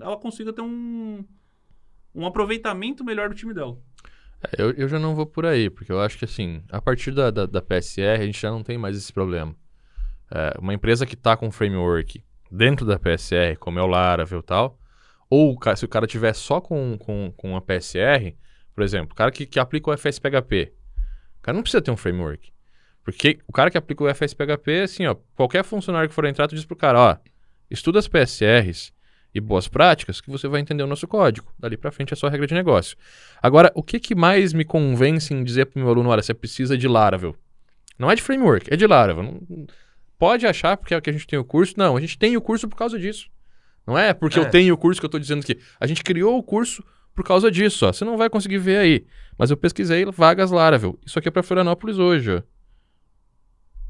[0.00, 1.24] ela consiga ter um,
[2.14, 3.76] um aproveitamento melhor do time dela.
[4.42, 7.10] É, eu, eu já não vou por aí, porque eu acho que assim, a partir
[7.10, 9.54] da, da, da PSR, a gente já não tem mais esse problema.
[10.30, 14.42] É, uma empresa que está com framework dentro da PSR, como é o Laravel e
[14.42, 14.78] tal,
[15.28, 18.36] ou se o cara tiver só com, com, com a PSR,
[18.74, 20.72] por exemplo, o cara que, que aplica o FSPHP,
[21.38, 22.52] o cara não precisa ter um framework.
[23.02, 26.54] Porque o cara que aplica o FSPHP, assim, ó, qualquer funcionário que for entrar, tu
[26.54, 27.16] diz pro cara, ó,
[27.70, 28.92] estuda as PSRs
[29.34, 31.52] e boas práticas que você vai entender o nosso código.
[31.58, 32.96] Dali para frente é só regra de negócio.
[33.42, 36.78] Agora, o que, que mais me convence em dizer pro meu aluno, olha, você precisa
[36.78, 37.36] de Laravel?
[37.98, 39.22] Não é de framework, é de Laravel.
[39.22, 39.66] Não,
[40.24, 41.74] pode achar porque é que a gente tem o curso.
[41.76, 43.28] Não, a gente tem o curso por causa disso.
[43.86, 44.42] Não é porque é.
[44.42, 46.82] eu tenho o curso que eu estou dizendo que a gente criou o curso
[47.14, 47.92] por causa disso, ó.
[47.92, 49.06] Você não vai conseguir ver aí.
[49.36, 50.98] Mas eu pesquisei vagas Laravel.
[51.04, 52.42] Isso aqui é para Florianópolis hoje, ó.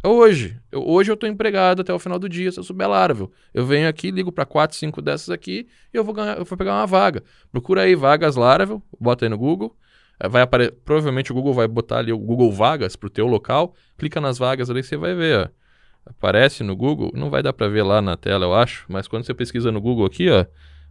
[0.03, 0.61] É hoje.
[0.73, 3.31] Eu, hoje eu estou empregado até o final do dia se eu souber Laravel.
[3.55, 6.59] Eu venho aqui, ligo para quatro, cinco dessas aqui e eu vou, ganhar, eu vou
[6.59, 7.23] pegar uma vaga.
[7.53, 9.77] Procura aí vagas Laravel, bota aí no Google.
[10.19, 10.73] É, vai apare...
[10.85, 13.73] Provavelmente o Google vai botar ali o Google Vagas pro teu local.
[13.97, 15.64] Clica nas vagas ali que você vai ver, ó
[16.07, 19.25] aparece no Google, não vai dar para ver lá na tela, eu acho, mas quando
[19.25, 20.45] você pesquisa no Google aqui, ó,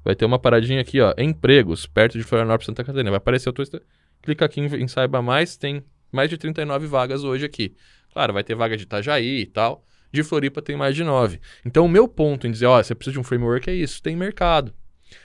[0.03, 3.09] vai ter uma paradinha aqui, ó, empregos, perto de Florianópolis, Santa Catarina.
[3.09, 3.65] Vai aparecer o tua...
[4.21, 7.75] Clica aqui em, em Saiba Mais, tem mais de 39 vagas hoje aqui.
[8.11, 9.85] Claro, vai ter vaga de Itajaí e tal.
[10.11, 11.39] De Floripa tem mais de 9.
[11.65, 14.15] Então, o meu ponto em dizer, ó, você precisa de um framework é isso, tem
[14.15, 14.73] mercado.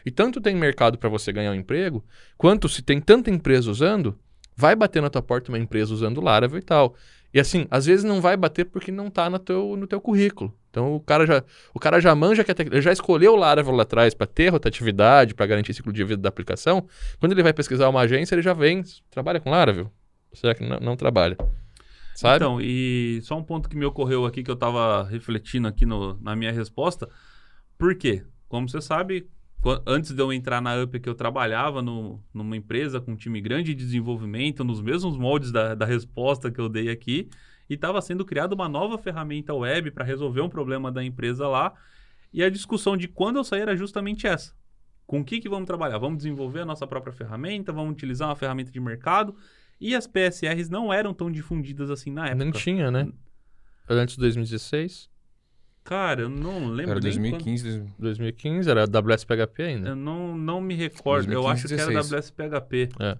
[0.04, 2.04] E tanto tem mercado para você ganhar um emprego,
[2.36, 4.18] quanto se tem tanta empresa usando,
[4.56, 6.94] vai bater na tua porta uma empresa usando Laravel e tal.
[7.32, 10.52] E assim, às vezes não vai bater porque não está no teu, no teu currículo.
[10.70, 13.82] Então o cara já, o cara já manja que ele já escolheu o Laravel lá
[13.82, 16.86] atrás para ter rotatividade, para garantir ciclo de vida da aplicação.
[17.20, 19.92] Quando ele vai pesquisar uma agência, ele já vem, trabalha com Laravel?
[20.32, 21.36] Será que não, não trabalha?
[22.14, 22.36] Sabe?
[22.36, 26.18] Então, e só um ponto que me ocorreu aqui que eu estava refletindo aqui no,
[26.20, 27.08] na minha resposta.
[27.78, 28.24] Por quê?
[28.48, 29.28] Como você sabe,
[29.86, 33.40] antes de eu entrar na UP, que eu trabalhava no, numa empresa com um time
[33.40, 37.28] grande de desenvolvimento, nos mesmos moldes da, da resposta que eu dei aqui,
[37.68, 41.74] e estava sendo criada uma nova ferramenta web para resolver um problema da empresa lá.
[42.32, 44.54] E a discussão de quando eu sair era justamente essa.
[45.06, 45.98] Com o que, que vamos trabalhar?
[45.98, 47.72] Vamos desenvolver a nossa própria ferramenta?
[47.72, 49.34] Vamos utilizar uma ferramenta de mercado?
[49.80, 52.44] E as PSRs não eram tão difundidas assim na época.
[52.44, 53.10] Não tinha, né?
[53.88, 55.08] Antes de 2016.
[55.88, 56.92] Cara, eu não lembro.
[56.92, 57.78] Era 2015.
[57.78, 57.92] Quando...
[57.98, 59.88] 2015, era WSPHP ainda.
[59.88, 61.28] Eu não, não me recordo.
[61.28, 61.88] 2015, eu acho 16.
[61.88, 62.88] que era WSPHP.
[63.00, 63.18] É.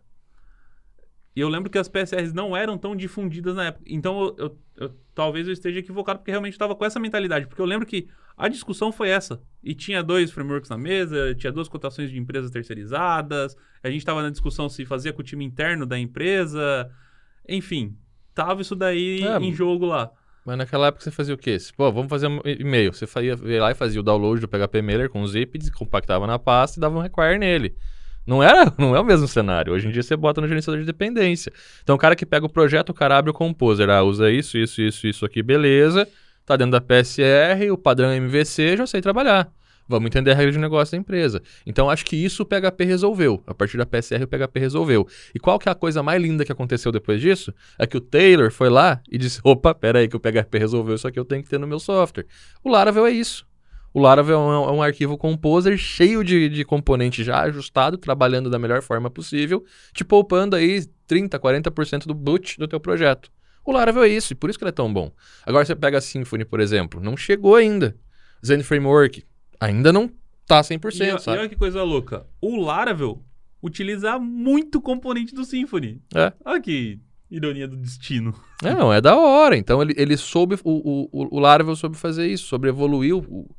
[1.35, 3.85] E eu lembro que as PSRs não eram tão difundidas na época.
[3.87, 7.47] Então, eu, eu, eu talvez eu esteja equivocado, porque realmente estava com essa mentalidade.
[7.47, 9.41] Porque eu lembro que a discussão foi essa.
[9.65, 13.57] E tinha dois frameworks na mesa, tinha duas cotações de empresas terceirizadas.
[13.83, 16.91] A gente estava na discussão se fazia com o time interno da empresa.
[17.49, 17.97] Enfim,
[18.35, 20.13] tava isso daí é, em jogo lá.
[20.49, 21.59] Mas naquela época você fazia o quê?
[21.77, 22.91] Pô, vamos fazer um e-mail.
[22.91, 26.39] Você ia lá e fazia o download do PHP Mailer com o zip, compactava na
[26.39, 27.77] pasta e dava um require nele.
[28.27, 29.75] Não era, não é o mesmo cenário.
[29.75, 31.53] Hoje em dia você bota no gerenciador de dependência.
[31.83, 34.57] Então o cara que pega o projeto, o cara abre o composer, ah, usa isso,
[34.57, 36.09] isso, isso, isso aqui, beleza.
[36.47, 39.53] Tá dentro da PSR, o padrão MVC, já sei trabalhar.
[39.89, 41.43] Vamos entender a regra de negócio da empresa.
[41.65, 43.43] Então, acho que isso o PHP resolveu.
[43.47, 45.09] A partir da PSR, o PHP resolveu.
[45.35, 47.55] E qual que é a coisa mais linda que aconteceu depois disso?
[47.79, 51.09] É que o Taylor foi lá e disse, opa, peraí que o PHP resolveu isso
[51.09, 52.27] aqui, eu tenho que ter no meu software.
[52.63, 53.47] O Laravel é isso.
[53.95, 58.51] O Laravel é um, é um arquivo composer cheio de, de componente já ajustado, trabalhando
[58.51, 63.31] da melhor forma possível, te poupando aí 30, 40% do boot do teu projeto.
[63.65, 65.11] O Laravel é isso, e por isso que ele é tão bom.
[65.47, 67.97] Agora você pega a Symfony, por exemplo, não chegou ainda.
[68.45, 69.25] Zen Framework
[69.61, 70.11] ainda não
[70.47, 71.37] tá 100%, E, sabe?
[71.37, 72.27] e olha que coisa louca.
[72.41, 73.23] O Laravel
[73.63, 76.01] utiliza muito componente do Symfony.
[76.15, 76.33] É.
[76.45, 78.35] Olha que ironia do destino.
[78.65, 79.57] É, não, é da hora.
[79.57, 83.51] Então ele, ele soube, o, o, o Laravel soube fazer isso, soube evoluir, o,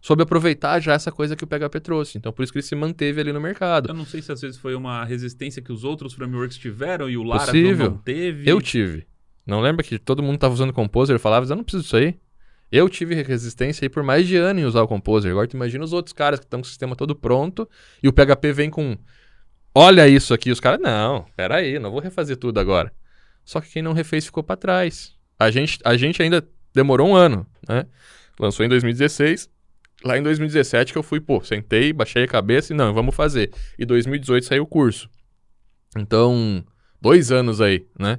[0.00, 2.16] soube aproveitar já essa coisa que o PHP trouxe.
[2.18, 3.88] Então por isso que ele se manteve ali no mercado.
[3.90, 7.16] Eu não sei se às vezes foi uma resistência que os outros frameworks tiveram e
[7.16, 7.90] o Laravel Possível.
[7.90, 8.48] não teve.
[8.48, 9.06] Eu tive.
[9.46, 12.14] Não lembra que todo mundo tava usando Composer e falava, eu não preciso disso aí.
[12.70, 15.30] Eu tive resistência aí por mais de ano em usar o Composer.
[15.30, 17.68] Agora tu imagina os outros caras que estão com o sistema todo pronto
[18.02, 18.96] e o PHP vem com
[19.74, 20.50] olha isso aqui.
[20.50, 22.92] Os caras, não, peraí, não vou refazer tudo agora.
[23.44, 25.14] Só que quem não refez ficou para trás.
[25.38, 27.86] A gente, a gente ainda demorou um ano, né?
[28.38, 29.48] Lançou em 2016.
[30.04, 33.50] Lá em 2017 que eu fui, pô, sentei, baixei a cabeça e não, vamos fazer.
[33.78, 35.10] E 2018 saiu o curso.
[35.96, 36.64] Então,
[37.00, 38.18] dois anos aí, né?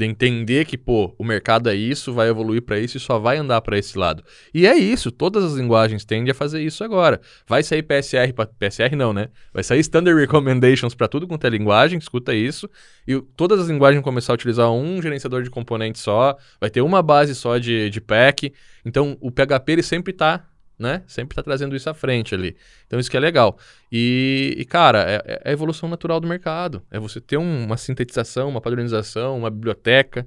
[0.00, 3.36] De entender que, pô, o mercado é isso, vai evoluir para isso e só vai
[3.36, 4.24] andar para esse lado.
[4.54, 7.20] E é isso, todas as linguagens tendem a fazer isso agora.
[7.46, 9.28] Vai sair PSR para PSR não, né?
[9.52, 12.66] Vai sair Standard Recommendations para tudo quanto é linguagem, escuta isso.
[13.06, 16.80] E todas as linguagens vão começar a utilizar um gerenciador de componentes só, vai ter
[16.80, 18.54] uma base só de, de pack.
[18.86, 20.46] Então, o PHP ele sempre tá,
[20.80, 21.02] né?
[21.06, 22.56] Sempre tá trazendo isso à frente ali.
[22.86, 23.58] Então, isso que é legal.
[23.92, 26.82] E, e, cara, é, é a evolução natural do mercado.
[26.90, 30.26] É você ter um- uma sintetização, uma padronização, uma biblioteca.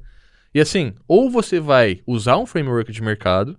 [0.53, 3.57] E assim, ou você vai usar um framework de mercado,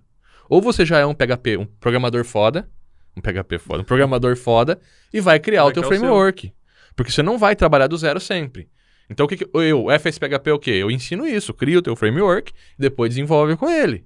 [0.49, 2.69] ou você já é um PHP, um programador foda,
[3.17, 4.79] um PHP foda, um programador foda,
[5.13, 6.53] e vai criar Vai o teu criar o framework.
[6.95, 8.69] Porque você não vai trabalhar do zero sempre.
[9.09, 10.71] Então, o que, que eu, FSPHP é o quê?
[10.71, 14.05] Eu ensino isso, crio o teu framework, depois desenvolve com ele.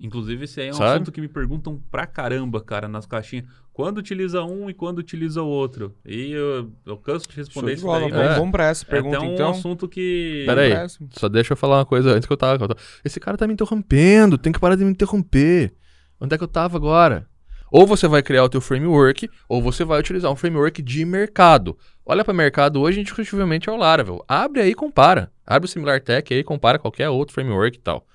[0.00, 0.90] Inclusive, esse aí é um Sabe?
[0.94, 3.44] assunto que me perguntam pra caramba, cara, nas caixinhas.
[3.72, 5.94] Quando utiliza um e quando utiliza o outro?
[6.04, 8.00] E eu, eu canso de responder de isso bola.
[8.00, 8.38] daí, Vamos, mas É.
[8.38, 9.50] vamos pra essa é pergunta, até um então.
[9.50, 10.44] assunto que...
[10.46, 10.68] Pera aí.
[10.74, 11.20] Vamos pra essa.
[11.20, 12.56] Só deixa eu falar uma coisa antes que eu tava.
[12.58, 15.72] que eu tava- Esse cara tá me interrompendo, tem que parar de me interromper.
[16.20, 17.26] Onde é que eu tava agora?
[17.70, 21.76] Ou você vai criar o teu framework, ou você vai utilizar um framework de mercado.
[22.04, 24.24] Olha para mercado hoje, indiscutivelmente é o Laravel.
[24.26, 25.30] Abre aí e compara.
[25.46, 28.06] Abre o Similar Tech aí, compara qualquer outro framework e tal.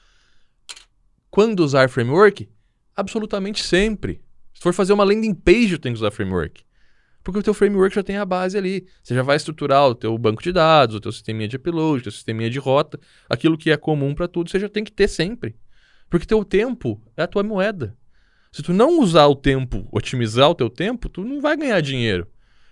[1.34, 2.48] Quando usar framework?
[2.96, 4.22] Absolutamente sempre.
[4.54, 6.64] Se for fazer uma landing page, tem que usar framework.
[7.24, 8.86] Porque o teu framework já tem a base ali.
[9.02, 12.04] Você já vai estruturar o teu banco de dados, o teu sisteminha de upload, o
[12.04, 13.00] teu sisteminha de rota.
[13.28, 15.56] Aquilo que é comum para tudo, você já tem que ter sempre.
[16.08, 17.98] Porque teu tempo é a tua moeda.
[18.52, 22.28] Se tu não usar o tempo, otimizar o teu tempo, tu não vai ganhar dinheiro.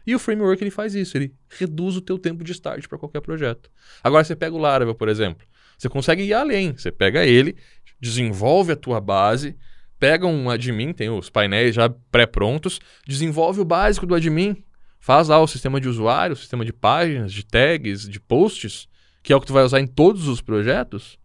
[0.06, 3.22] E o framework ele faz isso, ele reduz o teu tempo de start para qualquer
[3.22, 3.72] projeto.
[4.04, 5.48] Agora você pega o Laravel, por exemplo.
[5.82, 6.74] Você consegue ir além.
[6.78, 7.58] Você pega ele,
[8.02, 9.56] desenvolve a tua base,
[10.00, 14.64] pega um admin, tem os painéis já pré-prontos, desenvolve o básico do admin,
[15.00, 18.90] faz lá o sistema de usuário, o sistema de páginas, de tags, de posts,
[19.22, 21.20] que é o que tu vai usar em todos os projetos.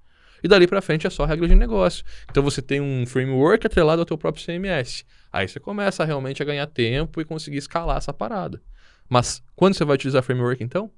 [0.44, 2.04] E dali pra frente é só regra de negócio.
[2.30, 5.04] Então você tem um framework atrelado ao teu próprio CMS.
[5.32, 8.62] Aí você começa realmente a ganhar tempo e conseguir escalar essa parada.
[9.08, 10.90] Mas quando você vai utilizar framework então?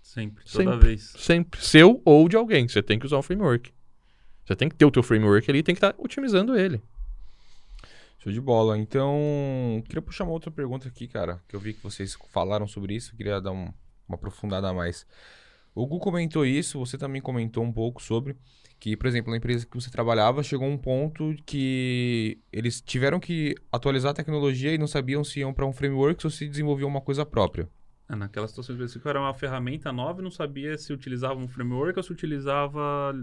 [0.00, 0.86] Sempre, toda Sempre.
[0.86, 1.14] vez.
[1.16, 1.60] Sempre.
[1.62, 2.66] Seu ou de alguém.
[2.66, 3.72] Você tem que usar um framework.
[4.44, 6.82] Você tem que ter o teu framework ali e tem que estar otimizando ele.
[8.18, 8.78] Show de bola.
[8.78, 12.94] Então, queria puxar uma outra pergunta aqui, cara, que eu vi que vocês falaram sobre
[12.94, 13.72] isso, queria dar um-
[14.08, 15.06] uma aprofundada a mais.
[15.74, 18.36] O Gu comentou isso, você também comentou um pouco sobre
[18.78, 23.54] que, por exemplo, na empresa que você trabalhava, chegou um ponto que eles tiveram que
[23.70, 27.00] atualizar a tecnologia e não sabiam se iam para um framework ou se desenvolviam uma
[27.00, 27.68] coisa própria.
[28.08, 31.98] É, naquela situação específica era uma ferramenta nova e não sabia se utilizava um framework
[31.98, 33.14] ou se utilizava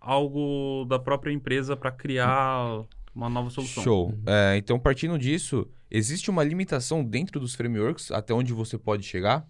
[0.00, 2.84] algo da própria empresa para criar
[3.14, 3.82] uma nova solução.
[3.82, 4.14] Show.
[4.26, 9.46] É, então, partindo disso, existe uma limitação dentro dos frameworks até onde você pode chegar?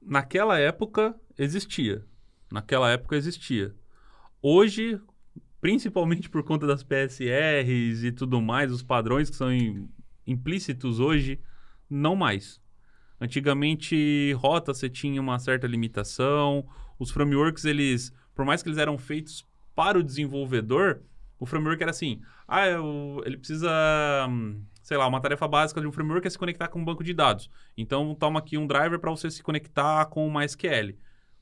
[0.00, 2.04] Naquela época existia.
[2.50, 3.74] Naquela época existia.
[4.42, 5.00] Hoje,
[5.60, 9.88] principalmente por conta das PSRs e tudo mais, os padrões que são im-
[10.26, 11.40] implícitos hoje,
[11.88, 12.60] não mais.
[13.20, 16.66] Antigamente, rota você tinha uma certa limitação.
[16.98, 21.02] Os frameworks, eles, por mais que eles eram feitos para o desenvolvedor,
[21.38, 23.70] o framework era assim: ah, eu- ele precisa,
[24.28, 27.02] hum, sei lá, uma tarefa básica de um framework é se conectar com um banco
[27.04, 27.50] de dados.
[27.76, 30.96] Então, toma aqui um driver para você se conectar com o MySQL.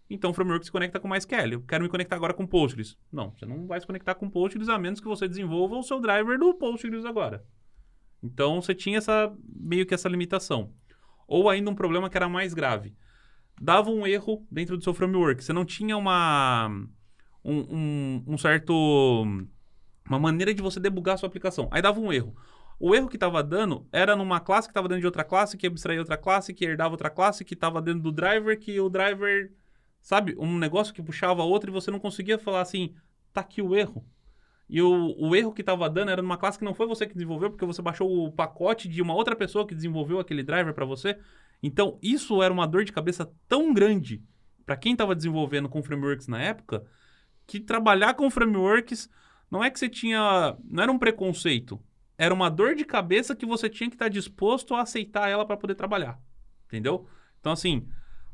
[0.09, 1.53] Então, o framework se conecta com o MySQL.
[1.53, 2.99] Eu quero me conectar agora com Postgres.
[3.13, 6.01] Não, você não vai se conectar com Postgres a menos que você desenvolva o seu
[6.01, 7.45] driver do Postgres agora.
[8.23, 10.73] Então, você tinha essa meio que essa limitação.
[11.29, 12.95] Ou ainda um problema que era mais grave.
[13.61, 15.45] Dava um erro dentro do seu framework.
[15.45, 16.69] Você não tinha uma
[17.45, 18.73] um, um- um certo
[20.09, 21.69] uma maneira de você debugar a sua aplicação.
[21.71, 22.35] Aí dava um erro.
[22.79, 25.67] O erro que estava dando era numa classe que estava dentro de outra classe, que
[25.67, 29.53] abstraía outra classe, que herdava outra classe, que estava dentro do driver, que o driver,
[30.01, 32.95] sabe, um negócio que puxava outro e você não conseguia falar assim,
[33.35, 34.05] tá aqui o erro.
[34.71, 37.13] E o, o erro que estava dando era numa classe que não foi você que
[37.13, 40.85] desenvolveu, porque você baixou o pacote de uma outra pessoa que desenvolveu aquele driver para
[40.85, 41.19] você.
[41.61, 44.23] Então, isso era uma dor de cabeça tão grande
[44.65, 46.87] para quem estava desenvolvendo com frameworks na época,
[47.45, 49.11] que trabalhar com frameworks
[49.51, 50.57] não é que você tinha.
[50.65, 51.81] Não era um preconceito.
[52.17, 55.57] Era uma dor de cabeça que você tinha que estar disposto a aceitar ela para
[55.57, 56.21] poder trabalhar.
[56.67, 57.09] Entendeu?
[57.41, 57.89] Então, assim,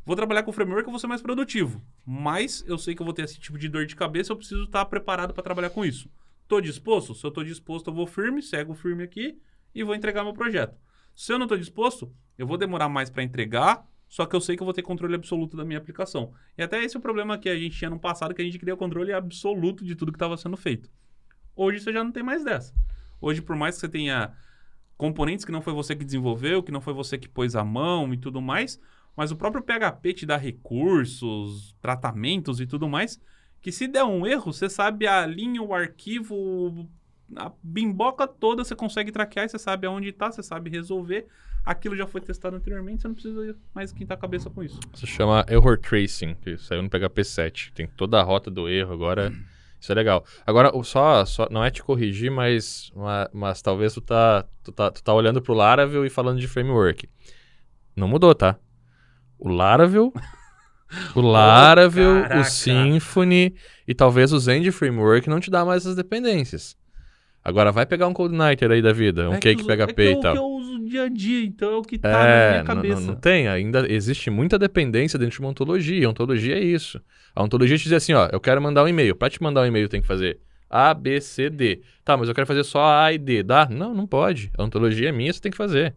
[0.04, 1.82] vou trabalhar com framework, eu vou ser mais produtivo.
[2.04, 4.64] Mas eu sei que eu vou ter esse tipo de dor de cabeça, eu preciso
[4.64, 6.10] estar preparado para trabalhar com isso.
[6.48, 7.14] Tô disposto?
[7.14, 9.40] Se eu tô disposto, eu vou firme, cego firme aqui
[9.74, 10.78] e vou entregar meu projeto.
[11.14, 14.56] Se eu não tô disposto, eu vou demorar mais para entregar, só que eu sei
[14.56, 16.32] que eu vou ter controle absoluto da minha aplicação.
[16.56, 18.58] E até esse é o problema que a gente tinha no passado, que a gente
[18.58, 20.90] queria o controle absoluto de tudo que estava sendo feito.
[21.56, 22.72] Hoje você já não tem mais dessa.
[23.20, 24.32] Hoje, por mais que você tenha
[24.96, 28.12] componentes que não foi você que desenvolveu, que não foi você que pôs a mão
[28.14, 28.80] e tudo mais,
[29.16, 33.20] mas o próprio PHP te dá recursos, tratamentos e tudo mais,
[33.66, 36.88] que se der um erro, você sabe a linha, o arquivo,
[37.34, 41.26] a bimboca toda, você consegue traquear, você sabe aonde está, você sabe resolver.
[41.64, 44.78] Aquilo já foi testado anteriormente, você não precisa mais quintar a cabeça com isso.
[44.94, 47.72] Isso chama Error Tracing, que saiu no PHP 7.
[47.72, 49.32] Tem toda a rota do erro agora.
[49.80, 50.24] Isso é legal.
[50.46, 54.92] Agora, só, só não é te corrigir, mas, mas, mas talvez tu tá, tu, tá,
[54.92, 57.10] tu tá olhando pro Laravel e falando de framework.
[57.96, 58.60] Não mudou, tá?
[59.36, 60.12] O Laravel,
[61.14, 63.54] o Laravel, Oh, o Symfony
[63.86, 66.76] e talvez o Zend Framework não te dá mais essas dependências.
[67.44, 70.02] Agora vai pegar um CodeNighter aí da vida, um É Cake uso- é PHP que
[70.02, 70.32] e eu- tal.
[70.32, 72.64] que eu uso dia a dia, então é o que tá na É, minha não,
[72.66, 73.00] cabeça.
[73.00, 73.46] não, não tem.
[73.48, 76.06] Ainda existe muita dependência dentro de uma ontologia.
[76.06, 77.00] A ontologia é isso.
[77.34, 79.14] A ontologia te diz assim, ó, eu quero mandar um e-mail.
[79.14, 81.82] Para te mandar um e-mail tem que fazer A, B, C, D.
[82.04, 83.42] Tá, mas eu quero fazer só A e D.
[83.44, 83.68] Dá?
[83.70, 84.50] Não, não pode.
[84.58, 85.94] A ontologia é minha, você tem que fazer.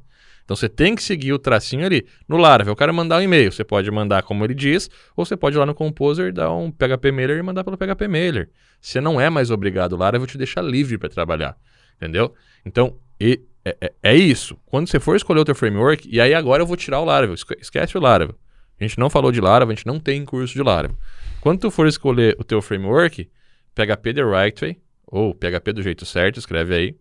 [0.49, 2.07] Então você tem que seguir o tracinho ali.
[2.27, 3.51] No Laravel, eu quero mandar um e-mail.
[3.51, 6.71] Você pode mandar como ele diz, ou você pode ir lá no Composer, dar um
[6.71, 8.49] PHP Mailer e mandar pelo PHP Mailer.
[8.81, 9.93] Você não é mais obrigado.
[9.93, 11.55] O Laravel te deixa livre para trabalhar.
[11.97, 12.33] Entendeu?
[12.65, 14.57] Então, e- é, é- é isso.
[14.65, 17.35] Quando você for escolher o teu framework, e aí agora eu vou tirar o Laravel.
[17.35, 18.33] Esque- Esquece o Laravel.
[18.79, 20.97] A gente não falou de Laravel, a gente não tem curso de Laravel.
[21.41, 23.29] Quando tu for escolher o teu framework,
[23.75, 26.95] PHP the right way, ou PHP do jeito certo, escreve aí.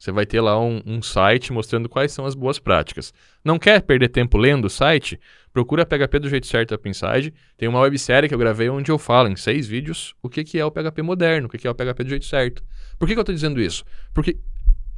[0.00, 3.12] Você vai ter lá um, um site mostrando quais são as boas práticas.
[3.44, 5.20] Não quer perder tempo lendo o site?
[5.52, 7.34] Procura PHP do jeito certo Up Inside.
[7.58, 10.58] Tem uma websérie que eu gravei onde eu falo em seis vídeos o que, que
[10.58, 12.64] é o PHP moderno, o que, que é o PHP do jeito certo.
[12.98, 13.84] Por que, que eu estou dizendo isso?
[14.14, 14.38] Porque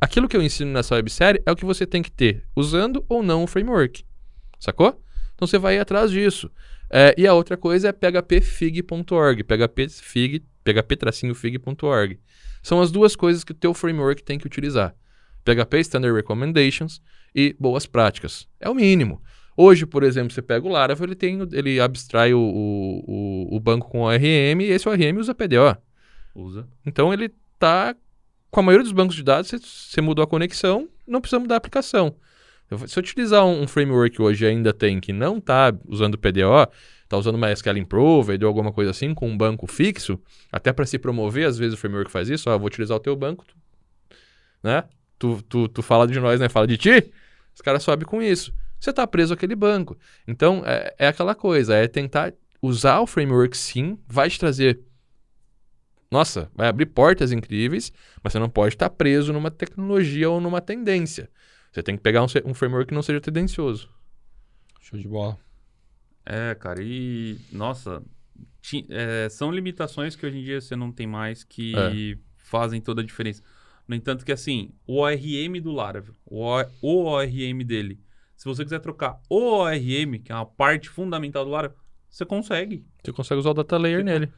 [0.00, 3.24] aquilo que eu ensino nessa websérie é o que você tem que ter, usando ou
[3.24, 4.04] não o framework.
[4.60, 5.02] Sacou?
[5.34, 6.48] Então você vai atrás disso.
[6.88, 12.20] É, e a outra coisa é phpfig.org, phpfig, php-fig.org.
[12.62, 14.94] São as duas coisas que o teu framework tem que utilizar.
[15.44, 17.02] PHP Standard Recommendations
[17.34, 18.46] e boas práticas.
[18.60, 19.20] É o mínimo.
[19.56, 23.04] Hoje, por exemplo, você pega o Laravel, ele, tem, ele abstrai o, o,
[23.52, 25.76] o- o banco com ORM e esse ORM usa PDO.
[26.34, 26.66] Usa.
[26.86, 27.94] Então ele tá
[28.50, 31.56] com a maioria dos bancos de dados, você, você mudou a conexão, não precisa mudar
[31.56, 32.14] a aplicação.
[32.86, 36.68] Se eu utilizar um, um framework hoje ainda tem que não está usando PDO,
[37.04, 40.18] está usando uma SQL Improved ou alguma coisa assim, com um banco fixo,
[40.50, 43.14] até para se promover, às vezes o framework faz isso, ó, vou utilizar o teu
[43.16, 43.56] banco, tu-
[44.62, 44.84] né?
[45.18, 46.48] Tu, tu, tu fala de nós, né?
[46.48, 47.12] Fala de ti,
[47.54, 48.52] os caras sobem com isso.
[48.80, 49.96] Você está preso àquele banco.
[50.26, 54.80] Então, é, é aquela coisa, é tentar usar o framework sim, vai te trazer
[56.10, 57.90] nossa, vai abrir portas incríveis,
[58.22, 61.30] mas você não pode estar preso numa tecnologia ou numa tendência.
[61.72, 63.88] Você tem que pegar um, um framework que não seja tendencioso.
[64.80, 65.38] Show de bola.
[66.24, 67.38] É, cara, e.
[67.50, 68.02] Nossa,
[68.60, 72.18] ti- é, são limitações que hoje em dia você não tem mais que É.
[72.36, 73.42] fazem toda a diferença.
[73.88, 77.98] No entanto, que assim, o ORM do Laravel, o, O- o ORM dele,
[78.36, 81.76] se você quiser trocar o ORM, que é uma parte fundamental do Laravel,
[82.08, 82.84] você consegue.
[83.02, 84.32] Você consegue usar o data layer Você nele.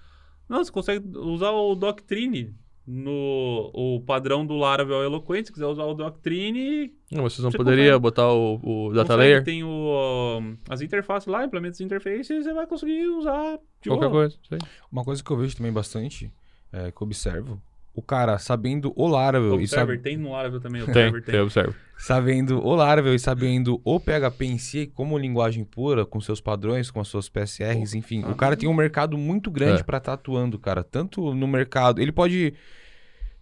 [0.48, 2.54] Não, você consegue usar o Doctrine
[2.86, 5.46] no o padrão do Laravel Eloquent.
[5.46, 9.18] Se quiser usar o Doctrine, Não, vocês não Você poderiam botar o, o data consegue,
[9.22, 9.44] layer?
[9.44, 14.08] tem o, as interfaces lá, implementos de interface, e você vai conseguir usar de Qualquer
[14.08, 14.23] boa.
[14.23, 14.37] coisa.
[14.50, 14.58] aí.
[14.90, 16.33] Uma coisa que eu vejo também bastante,
[16.73, 17.60] é, que eu observo,
[17.94, 21.40] o cara sabendo o Laravel O e tem no Laravel também, o Tem, tem, tem.
[21.40, 21.73] observa.
[21.96, 26.90] sabendo o Laravel e sabendo o PHP em si como linguagem pura, com seus padrões,
[26.90, 29.85] com as suas PSRs, enfim, o cara tem um mercado muito grande É.
[29.85, 32.54] pra estar atuando, cara, tanto no mercado, ele pode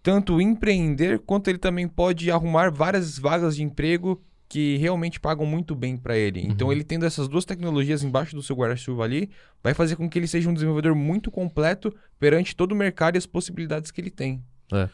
[0.03, 5.75] tanto empreender quanto ele também pode arrumar várias vagas de emprego que realmente pagam muito
[5.75, 6.41] bem pra ele.
[6.45, 6.73] Então Uhum.
[6.73, 9.31] ele tendo essas duas tecnologias embaixo do seu guarda-chuva ali,
[9.63, 13.19] vai fazer com que ele seja um desenvolvedor muito completo perante todo o mercado e
[13.19, 14.43] as possibilidades que ele tem.
[14.73, 14.89] É.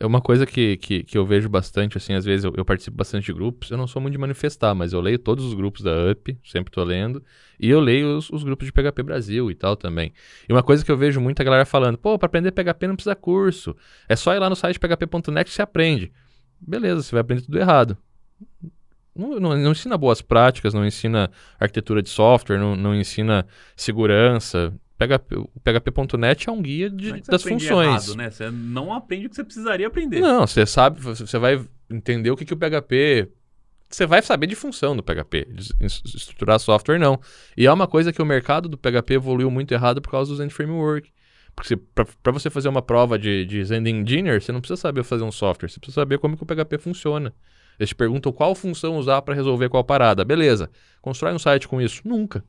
[0.00, 2.96] É uma coisa que, que, que eu vejo bastante, assim, às vezes eu, eu, participo
[2.96, 5.82] bastante de grupos, eu não sou muito de manifestar, mas eu leio todos os grupos
[5.82, 7.20] da UP, sempre tô lendo,
[7.58, 10.12] e eu leio os, os grupos de PHP Brasil e tal também.
[10.48, 13.16] E uma coisa que eu vejo muita galera falando, pô, para aprender PHP não precisa
[13.16, 13.76] curso,
[14.08, 16.12] é só ir lá no site php.net que você aprende.
[16.60, 17.98] Beleza, você vai aprender tudo errado.
[19.16, 24.72] Não, não, não, ensina boas práticas, não ensina arquitetura de software, não, não ensina segurança,
[24.98, 28.08] PHP, o PHP.net é um guia de, é das funções.
[28.08, 28.30] Errado, né?
[28.30, 30.20] Você não aprende o que você precisaria aprender.
[30.20, 33.28] Não, você sabe, você vai entender o que, que o PHP.
[33.88, 35.46] Você vai saber de função do PHP.
[35.50, 37.20] De estruturar software, não.
[37.56, 40.36] E é uma coisa que o mercado do PHP evoluiu muito errado por causa do
[40.36, 41.10] Zen Framework.
[41.54, 45.24] Porque para você fazer uma prova de, de Zen Engineer, você não precisa saber fazer
[45.24, 47.32] um software, você precisa saber como que o PHP funciona.
[47.78, 50.24] Eles te perguntam qual função usar para resolver qual parada.
[50.24, 50.70] Beleza,
[51.00, 52.02] constrói um site com isso.
[52.04, 52.44] Nunca.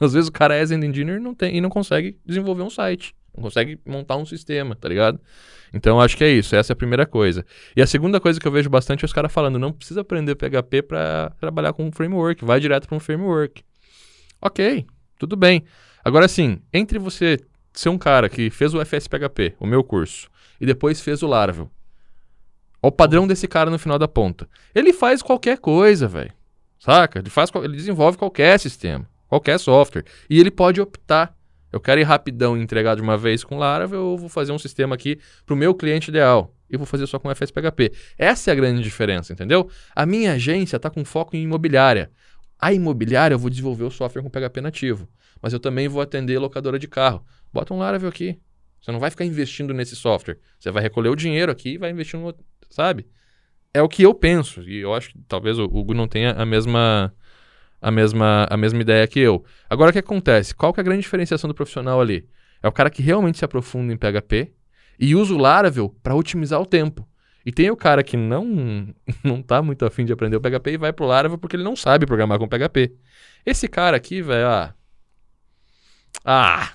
[0.00, 3.14] Às vezes o cara é Zen Engineer não tem, e não consegue desenvolver um site.
[3.36, 5.20] Não consegue montar um sistema, tá ligado?
[5.72, 7.44] Então acho que é isso, essa é a primeira coisa.
[7.76, 10.36] E a segunda coisa que eu vejo bastante é os caras falando, não precisa aprender
[10.36, 13.62] PHP para trabalhar com um framework, vai direto para um framework.
[14.40, 14.86] Ok,
[15.18, 15.64] tudo bem.
[16.04, 17.38] Agora sim, entre você
[17.72, 20.28] ser um cara que fez o FSPHP, o meu curso,
[20.60, 21.70] e depois fez o Laravel,
[22.80, 24.46] Olha o padrão desse cara no final da ponta.
[24.74, 26.32] Ele faz qualquer coisa, velho.
[26.78, 27.18] Saca?
[27.18, 30.04] Ele, faz, ele desenvolve qualquer sistema qualquer software.
[30.28, 31.36] E ele pode optar.
[31.72, 34.58] Eu quero ir rapidão e entregar de uma vez com Laravel, eu vou fazer um
[34.58, 36.54] sistema aqui para o meu cliente ideal.
[36.70, 37.92] E vou fazer só com FSPHP.
[38.16, 39.68] Essa é a grande diferença, entendeu?
[39.94, 42.10] A minha agência está com foco em imobiliária.
[42.58, 45.08] A imobiliária eu vou desenvolver o software com PHP nativo.
[45.42, 47.24] Mas eu também vou atender locadora de carro.
[47.52, 48.38] Bota um Laravel aqui.
[48.80, 50.38] Você não vai ficar investindo nesse software.
[50.58, 53.06] Você vai recolher o dinheiro aqui e vai investir no outro, sabe?
[53.72, 54.62] É o que eu penso.
[54.62, 57.12] E eu acho que talvez o Hugo não tenha a mesma
[57.84, 59.44] a mesma, a mesma ideia que eu.
[59.68, 60.54] Agora, o que acontece?
[60.54, 62.26] Qual que é a grande diferenciação do profissional ali?
[62.62, 64.54] É o cara que realmente se aprofunda em PHP
[64.98, 67.06] e usa o Laravel para otimizar o tempo.
[67.44, 70.76] E tem o cara que não não tá muito afim de aprender o PHP e
[70.78, 72.94] vai pro Laravel porque ele não sabe programar com PHP.
[73.44, 74.74] Esse cara aqui, velho, ah...
[76.24, 76.72] Ah,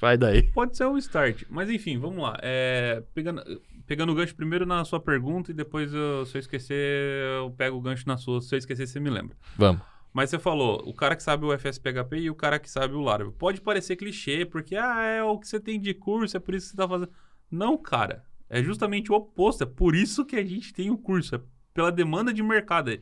[0.00, 0.42] vai daí.
[0.54, 1.42] Pode ser o start.
[1.50, 2.38] Mas enfim, vamos lá.
[2.40, 3.42] É, pegando,
[3.86, 7.76] pegando o gancho primeiro na sua pergunta e depois, eu, se eu esquecer, eu pego
[7.76, 8.40] o gancho na sua.
[8.40, 9.36] Se eu esquecer, você me lembra.
[9.58, 9.82] Vamos.
[10.16, 13.02] Mas você falou, o cara que sabe o FSPHP e o cara que sabe o
[13.02, 13.34] Laravel.
[13.34, 16.68] Pode parecer clichê, porque ah, é o que você tem de curso, é por isso
[16.68, 17.10] que você está fazendo.
[17.50, 18.24] Não, cara.
[18.48, 19.64] É justamente o oposto.
[19.64, 21.34] É por isso que a gente tem o curso.
[21.34, 21.40] É
[21.74, 22.98] pela demanda de mercado.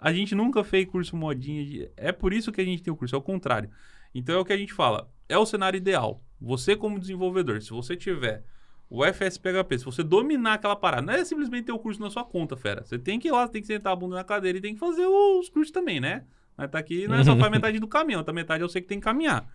[0.00, 1.64] A gente nunca fez curso modinha.
[1.64, 1.90] De...
[1.96, 3.14] É por isso que a gente tem o curso.
[3.14, 3.70] É o contrário.
[4.12, 5.08] Então é o que a gente fala.
[5.28, 6.20] É o cenário ideal.
[6.40, 8.42] Você, como desenvolvedor, se você tiver
[8.88, 12.24] o FSPHP, se você dominar aquela parada, não é simplesmente ter o curso na sua
[12.24, 12.84] conta, fera.
[12.84, 14.80] Você tem que ir lá, tem que sentar a bunda na cadeira e tem que
[14.80, 16.24] fazer os cursos também, né?
[16.56, 18.88] Mas tá aqui, não é só faz metade do caminho, outra metade eu sei que
[18.88, 19.48] tem que caminhar.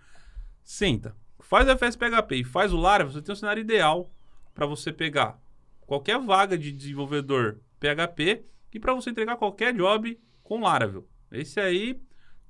[0.64, 4.12] Senta, faz o FSPHP e faz o Laravel, você tem um cenário ideal
[4.54, 5.40] para você pegar
[5.86, 11.08] qualquer vaga de desenvolvedor PHP e para você entregar qualquer job com Laravel.
[11.32, 12.02] Esse aí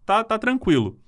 [0.05, 0.99] tá, tá tranquilo.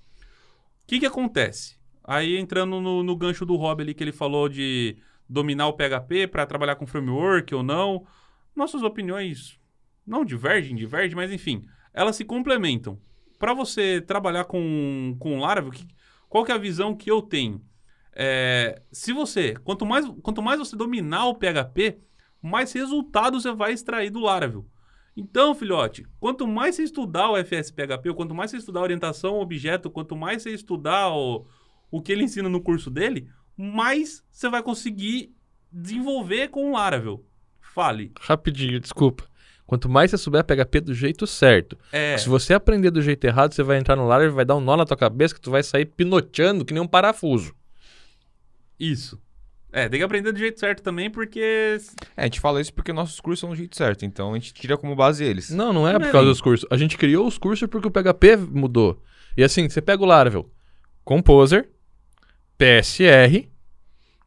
[0.84, 1.78] O que que acontece?
[2.04, 4.98] Aí entrando no, no gancho do Rob ali que ele falou de
[5.32, 8.06] dominar o PHP para trabalhar com framework ou não.
[8.54, 9.58] Nossas opiniões
[10.06, 13.00] não divergem, divergem, mas enfim, elas se complementam.
[13.40, 15.88] Para você trabalhar com, com Laravel, que,
[16.28, 17.62] qual que é a visão que eu tenho?
[18.14, 21.98] É, se você, quanto mais, quanto mais você dominar o PHP,
[22.42, 24.66] mais resultados você vai extrair do Laravel.
[25.16, 29.36] Então, filhote, quanto mais você estudar o FSPHP, ou quanto mais você estudar a orientação
[29.36, 31.46] ao objeto, quanto mais você estudar o,
[31.90, 35.34] o que ele ensina no curso dele, mais você vai conseguir
[35.72, 37.24] desenvolver com o Laravel.
[37.60, 38.12] Fale.
[38.20, 39.26] Rapidinho, desculpa.
[39.66, 41.78] Quanto mais você souber PHP do jeito certo.
[41.94, 42.18] É.
[42.18, 44.76] Se você aprender do jeito errado, você vai entrar no Laravel, vai dar um nó
[44.76, 47.56] na tua cabeça que tu vai sair pinoteando que nem um parafuso.
[48.78, 49.18] Isso.
[49.72, 51.78] É, tem que aprender do jeito certo também, porque.
[52.18, 54.54] É, a gente fala isso porque nossos cursos são do jeito certo, então a gente
[54.54, 55.50] tira como base eles.
[55.50, 56.68] Não, não é por é causa dos cursos.
[56.70, 59.02] A gente criou os cursos porque o PHP mudou.
[59.38, 60.52] E assim, você pega o Laravel,
[61.06, 61.70] Composer,
[62.62, 63.50] PSR,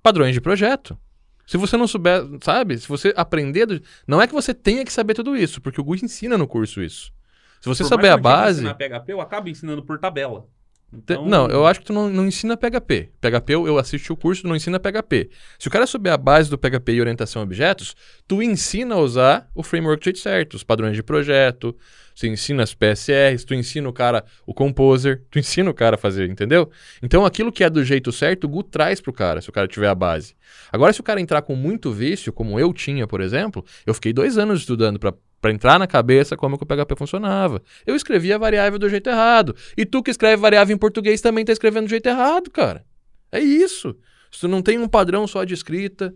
[0.03, 0.99] padrões de projeto.
[1.47, 2.77] Se você não souber, sabe?
[2.79, 3.67] Se você aprender.
[3.67, 3.83] Do...
[4.07, 6.83] Não é que você tenha que saber tudo isso, porque o Gu ensina no curso
[6.83, 7.13] isso.
[7.61, 8.65] Se você por saber a base.
[8.65, 10.49] Na PHP, eu acabo ensinando por tabela.
[10.97, 11.27] Então...
[11.27, 13.11] Não, eu acho que tu não, não ensina PHP.
[13.21, 15.31] PHP, eu, eu assisti o curso, tu não ensina PHP.
[15.59, 17.95] Se o cara souber a base do PHP e orientação a objetos,
[18.27, 21.77] tu ensina a usar o framework jeito certo, os padrões de projeto,
[22.15, 25.99] você ensina as PSRs, tu ensina o cara o composer, tu ensina o cara a
[25.99, 26.71] fazer, entendeu?
[27.03, 29.67] Então aquilo que é do jeito certo, o Gu traz pro cara, se o cara
[29.67, 30.35] tiver a base.
[30.71, 34.13] Agora, se o cara entrar com muito vício, como eu tinha, por exemplo, eu fiquei
[34.13, 35.13] dois anos estudando para
[35.45, 37.63] para entrar na cabeça como que o PHP funcionava.
[37.87, 39.55] Eu escrevia a variável do jeito errado.
[39.77, 42.83] E tu que escreve variável em português também tá escrevendo do jeito errado, cara.
[43.31, 43.95] É isso.
[44.33, 46.15] Se tu não tem um padrão só de escrita,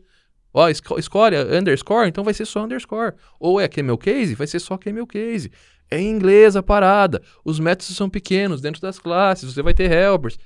[0.51, 3.12] Ó, é underscore, então vai ser só underscore.
[3.39, 5.53] Ou é camel case, vai ser só camel case.
[5.91, 7.20] É em inglês a parada.
[7.45, 10.39] Os métodos são pequenos dentro das classes, você vai ter helpers.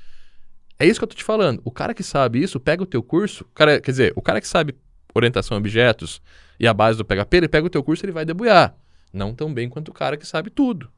[0.76, 1.62] É isso que eu tô te falando.
[1.64, 4.49] O cara que sabe isso, pega o teu curso, cara, quer dizer, o cara que
[4.49, 4.74] sabe
[5.14, 6.20] orientação a objetos
[6.62, 8.72] e a base do PHP, ele pega o teu curso e ele vai debuiar.
[9.12, 10.88] Não tão bem quanto o cara que sabe tudo.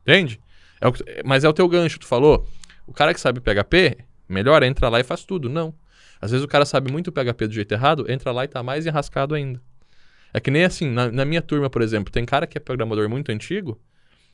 [0.00, 0.40] Entende?
[0.80, 2.48] É o que- mas é o teu gancho, tu falou.
[2.86, 5.50] O cara que sabe PHP, melhor, entra lá e faz tudo.
[5.50, 5.74] Não.
[6.22, 8.86] Às vezes o cara sabe muito PHP do jeito errado, entra lá e tá mais
[8.86, 9.60] enrascado ainda.
[10.32, 13.06] É que nem assim, na, na minha turma, por exemplo, tem cara que é programador
[13.08, 13.78] muito antigo,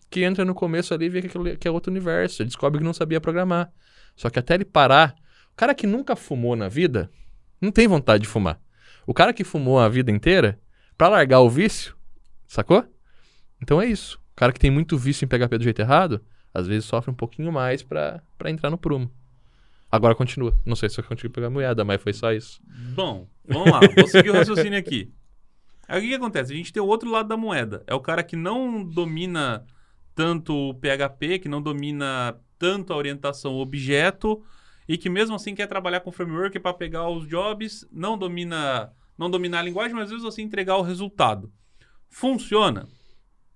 [0.08, 2.42] que entra no começo ali e vê que, aquilo, que é outro universo.
[2.42, 3.72] Ele descobre que não sabia programar.
[4.14, 5.16] Só que até ele parar.
[5.52, 7.10] O cara que nunca fumou na vida,
[7.60, 8.60] não tem vontade de fumar.
[9.04, 10.60] O cara que fumou a vida inteira,
[10.96, 11.96] pra largar o vício,
[12.46, 12.84] sacou?
[13.62, 14.18] Então é isso.
[14.32, 16.22] O cara que tem muito vício em PHP do jeito errado,
[16.52, 19.10] às vezes sofre um pouquinho mais pra entrar no prumo.
[19.90, 20.58] Agora continua.
[20.64, 22.60] Não sei se eu consigo pegar a moeda, mas foi só isso.
[22.94, 23.80] Bom, vamos lá.
[23.96, 25.12] Vou seguir o raciocínio aqui.
[25.88, 26.52] Aí o que, que acontece?
[26.52, 27.82] A gente tem o outro lado da moeda.
[27.86, 29.64] É o cara que não domina
[30.14, 34.42] tanto o PHP, que não domina tanto a orientação objeto
[34.88, 39.30] e que mesmo assim quer trabalhar com framework para pegar os jobs, não domina, não
[39.30, 41.52] domina a linguagem, mas às vezes assim entregar o resultado.
[42.08, 42.88] Funciona?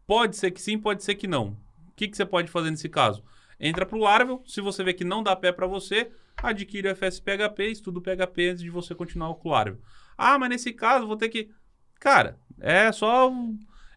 [0.07, 1.57] Pode ser que sim, pode ser que não.
[1.89, 3.23] O que, que você pode fazer nesse caso?
[3.59, 6.97] Entra para o Laravel, se você vê que não dá pé para você, adquire o
[6.97, 9.81] FSPHP, estuda o PHP antes de você continuar com o Laravel.
[10.17, 11.51] Ah, mas nesse caso vou ter que...
[11.99, 13.31] Cara, é só...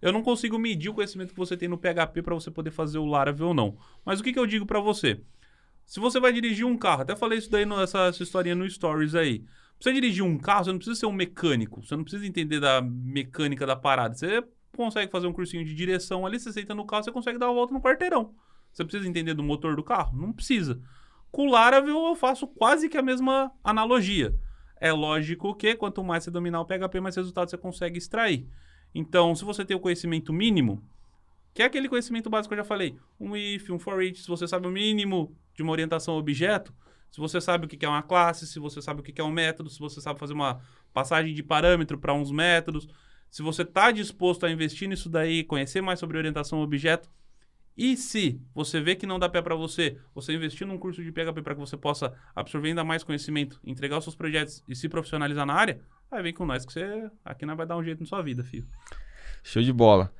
[0.02, 2.98] Eu não consigo medir o conhecimento que você tem no PHP para você poder fazer
[2.98, 3.78] o Laravel ou não.
[4.06, 5.22] Mas o que, que eu digo para você?
[5.86, 9.16] Se você vai dirigir um carro, até falei isso daí, nessa essa historinha no Stories
[9.16, 9.46] aí.
[9.84, 11.84] Você dirigir um carro, você não precisa ser um mecânico.
[11.84, 14.16] Você não precisa entender da mecânica da parada.
[14.16, 14.42] Você
[14.78, 17.54] consegue fazer um cursinho de direção ali, você senta no carro, você consegue dar uma
[17.54, 18.34] volta no quarteirão.
[18.72, 20.18] Você precisa entender do motor do carro?
[20.18, 20.82] Não precisa.
[21.30, 24.34] Com o Laravel eu faço quase que a mesma analogia.
[24.80, 28.48] É lógico que quanto mais você dominar o PHP, mais resultados você consegue extrair.
[28.96, 30.82] Então, se você tem o conhecimento mínimo,
[31.54, 34.30] que é aquele conhecimento básico que eu já falei, um if, um for each, se
[34.30, 36.74] você sabe o mínimo de uma orientação a objeto,
[37.14, 39.30] se você sabe o que é uma classe, se você sabe o que é um
[39.32, 40.60] método, se você sabe fazer uma
[40.92, 42.88] passagem de parâmetro para uns métodos,
[43.30, 47.08] se você está disposto a investir nisso daí, conhecer mais sobre orientação a objeto,
[47.78, 51.12] e se você vê que não dá pé para você, você investir num curso de
[51.12, 54.90] PHP para que você possa absorver ainda mais conhecimento, entregar os seus projetos e se
[54.90, 58.00] profissionalizar na área, aí vem com nós que você aqui não vai dar um jeito
[58.00, 58.66] na sua vida, filho.
[59.44, 60.12] Show de bola.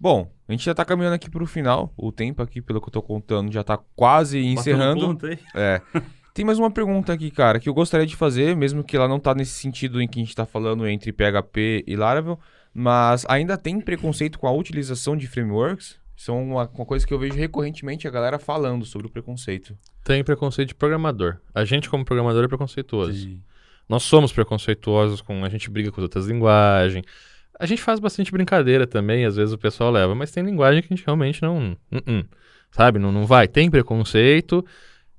[0.00, 1.94] Bom, a gente já tá caminhando aqui pro final.
[1.96, 5.06] O tempo aqui, pelo que eu tô contando, já tá quase encerrando.
[5.06, 5.26] Ponto.
[5.54, 5.80] É.
[6.32, 9.18] Tem mais uma pergunta aqui, cara, que eu gostaria de fazer, mesmo que ela não
[9.18, 12.38] tá nesse sentido em que a gente tá falando entre PHP e Laravel,
[12.72, 15.98] mas ainda tem preconceito com a utilização de frameworks?
[16.16, 19.76] São uma, uma coisa que eu vejo recorrentemente a galera falando sobre o preconceito.
[20.04, 21.38] Tem preconceito de programador.
[21.54, 23.38] A gente, como programador, é preconceituoso.
[23.88, 25.44] Nós somos preconceituosos com.
[25.44, 27.04] A gente briga com as outras linguagens.
[27.58, 30.92] A gente faz bastante brincadeira também, às vezes o pessoal leva, mas tem linguagem que
[30.92, 31.76] a gente realmente não.
[31.92, 32.24] uh-uh,
[32.70, 32.98] sabe?
[32.98, 33.48] Não, não vai.
[33.48, 34.64] Tem preconceito.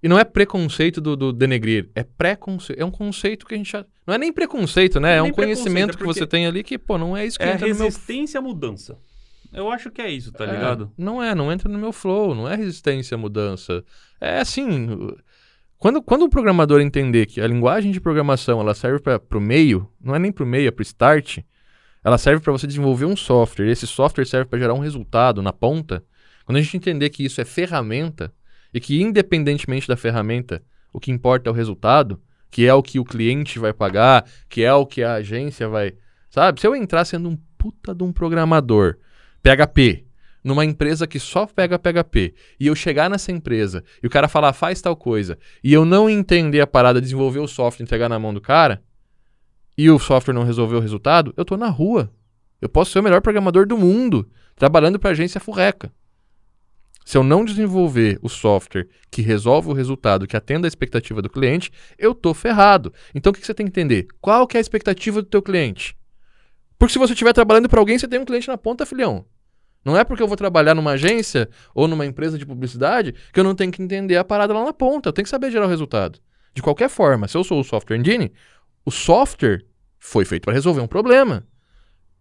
[0.03, 2.79] E não é preconceito do, do denegrir, é preconceito.
[2.79, 3.85] É um conceito que a gente já.
[4.05, 5.13] Não é nem preconceito, né?
[5.13, 7.37] É É um preconceito, conhecimento é que você tem ali que, pô, não é isso
[7.37, 8.97] que É entra no meu resistência à mudança.
[9.53, 10.91] Eu acho que é isso, tá É, ligado?
[10.97, 13.83] Não é, não entra no meu flow, não é resistência à mudança.
[14.19, 15.13] É assim,
[15.77, 19.87] quando, quando o programador entender que a linguagem de programação ela serve para o meio,
[19.99, 21.39] não é nem para o meio, é para o start,
[22.03, 25.41] ela serve para você desenvolver um software, e esse software serve para gerar um resultado
[25.41, 26.03] na ponta.
[26.45, 28.33] Quando a gente entender que isso é ferramenta,
[28.74, 30.63] e que independentemente da ferramenta,
[30.93, 34.63] o que importa é o resultado, que é o que o cliente vai pagar, que
[34.63, 35.93] é o que a agência vai.
[36.30, 36.59] Sabe?
[36.59, 38.97] Se eu entrar sendo um puta de um programador,
[39.41, 40.05] PHP,
[40.43, 44.53] numa empresa que só pega PHP, e eu chegar nessa empresa e o cara falar
[44.53, 48.34] faz tal coisa, e eu não entender a parada, desenvolver o software, entregar na mão
[48.34, 48.82] do cara,
[49.78, 52.11] e o software não resolver o resultado, eu tô na rua.
[52.61, 55.91] Eu posso ser o melhor programador do mundo, trabalhando para agência furreca.
[57.05, 61.29] Se eu não desenvolver o software que resolve o resultado, que atenda a expectativa do
[61.29, 62.93] cliente, eu tô ferrado.
[63.13, 64.07] Então o que você tem que entender?
[64.21, 65.95] Qual que é a expectativa do teu cliente?
[66.77, 69.25] Porque se você estiver trabalhando para alguém, você tem um cliente na ponta, filhão.
[69.83, 73.43] Não é porque eu vou trabalhar numa agência ou numa empresa de publicidade que eu
[73.43, 75.09] não tenho que entender a parada lá na ponta.
[75.09, 76.19] Eu tenho que saber gerar o resultado.
[76.53, 78.31] De qualquer forma, se eu sou o software engine,
[78.85, 79.65] o software
[79.99, 81.45] foi feito para resolver um problema.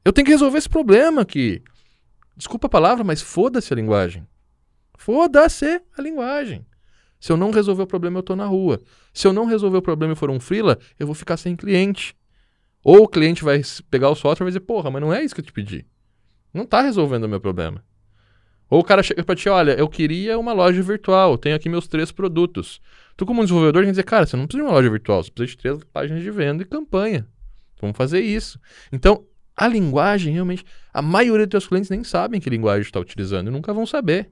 [0.04, 1.62] Eu tenho que resolver esse problema aqui.
[2.36, 4.26] Desculpa a palavra, mas foda-se a linguagem.
[5.00, 6.66] Foda-se a linguagem.
[7.18, 8.78] Se eu não resolver o problema, eu tô na rua.
[9.14, 12.14] Se eu não resolver o problema e for um freela, eu vou ficar sem cliente.
[12.84, 15.34] Ou o cliente vai pegar o software e vai dizer, porra, mas não é isso
[15.34, 15.86] que eu te pedi.
[16.52, 17.82] Não tá resolvendo o meu problema.
[18.68, 21.88] Ou o cara chega pra ti, olha, eu queria uma loja virtual, tenho aqui meus
[21.88, 22.78] três produtos.
[23.16, 25.30] Tu como desenvolvedor tem que dizer, cara, você não precisa de uma loja virtual, você
[25.30, 27.26] precisa de três páginas de venda e campanha.
[27.80, 28.60] Vamos fazer isso.
[28.92, 29.24] Então,
[29.56, 33.50] a linguagem, realmente, a maioria dos teus clientes nem sabem que linguagem está utilizando e
[33.50, 34.30] nunca vão saber.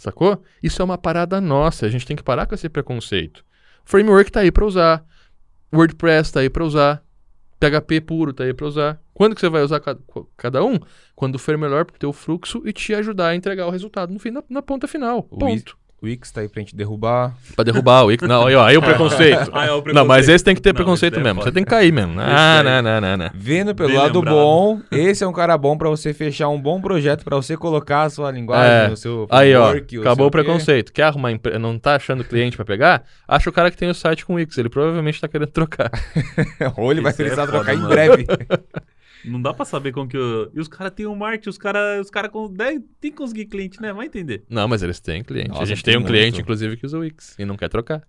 [0.00, 0.42] Sacou?
[0.62, 1.84] Isso é uma parada nossa.
[1.84, 3.44] A gente tem que parar com esse preconceito.
[3.84, 5.04] Framework tá aí para usar.
[5.70, 7.04] WordPress tá aí para usar.
[7.60, 8.98] PHP puro tá aí para usar.
[9.12, 10.00] Quando que você vai usar cada,
[10.38, 10.78] cada um?
[11.14, 14.18] Quando for melhor para o teu fluxo e te ajudar a entregar o resultado no
[14.18, 15.22] fim, na, na ponta final.
[15.22, 15.76] Ponto.
[16.02, 17.36] O Wix tá aí pra gente derrubar.
[17.54, 18.26] Pra derrubar o Wix.
[18.26, 19.50] Não, aí, ó, aí o preconceito.
[19.52, 19.94] ah, é o preconceito.
[19.94, 21.42] Não, mas esse tem que ter não, preconceito é mesmo.
[21.42, 22.14] Você tem que cair mesmo.
[22.18, 23.30] Ah, não, não, não, não.
[23.34, 24.34] Vendo pelo Bem lado lembrado.
[24.34, 28.04] bom, esse é um cara bom pra você fechar um bom projeto, pra você colocar
[28.04, 28.90] a sua linguagem, é.
[28.90, 30.90] o seu Aí, ó, acabou o preconceito.
[30.90, 33.02] Quer arrumar, não tá achando cliente pra pegar?
[33.28, 34.56] Acha o cara que tem o site com Wix.
[34.56, 35.90] Ele provavelmente tá querendo trocar.
[36.78, 38.26] Ou ele vai precisar é trocar foda, em breve.
[39.24, 40.16] Não dá pra saber como que.
[40.16, 40.50] Eu...
[40.54, 42.52] E os caras têm um marketing, os caras os cara com...
[43.00, 43.92] tem que conseguir cliente, né?
[43.92, 44.44] Vai entender.
[44.48, 45.50] Não, mas eles têm cliente.
[45.50, 46.10] Nossa, a gente tem um muito.
[46.10, 48.02] cliente, inclusive, que usa o Wix e não quer trocar.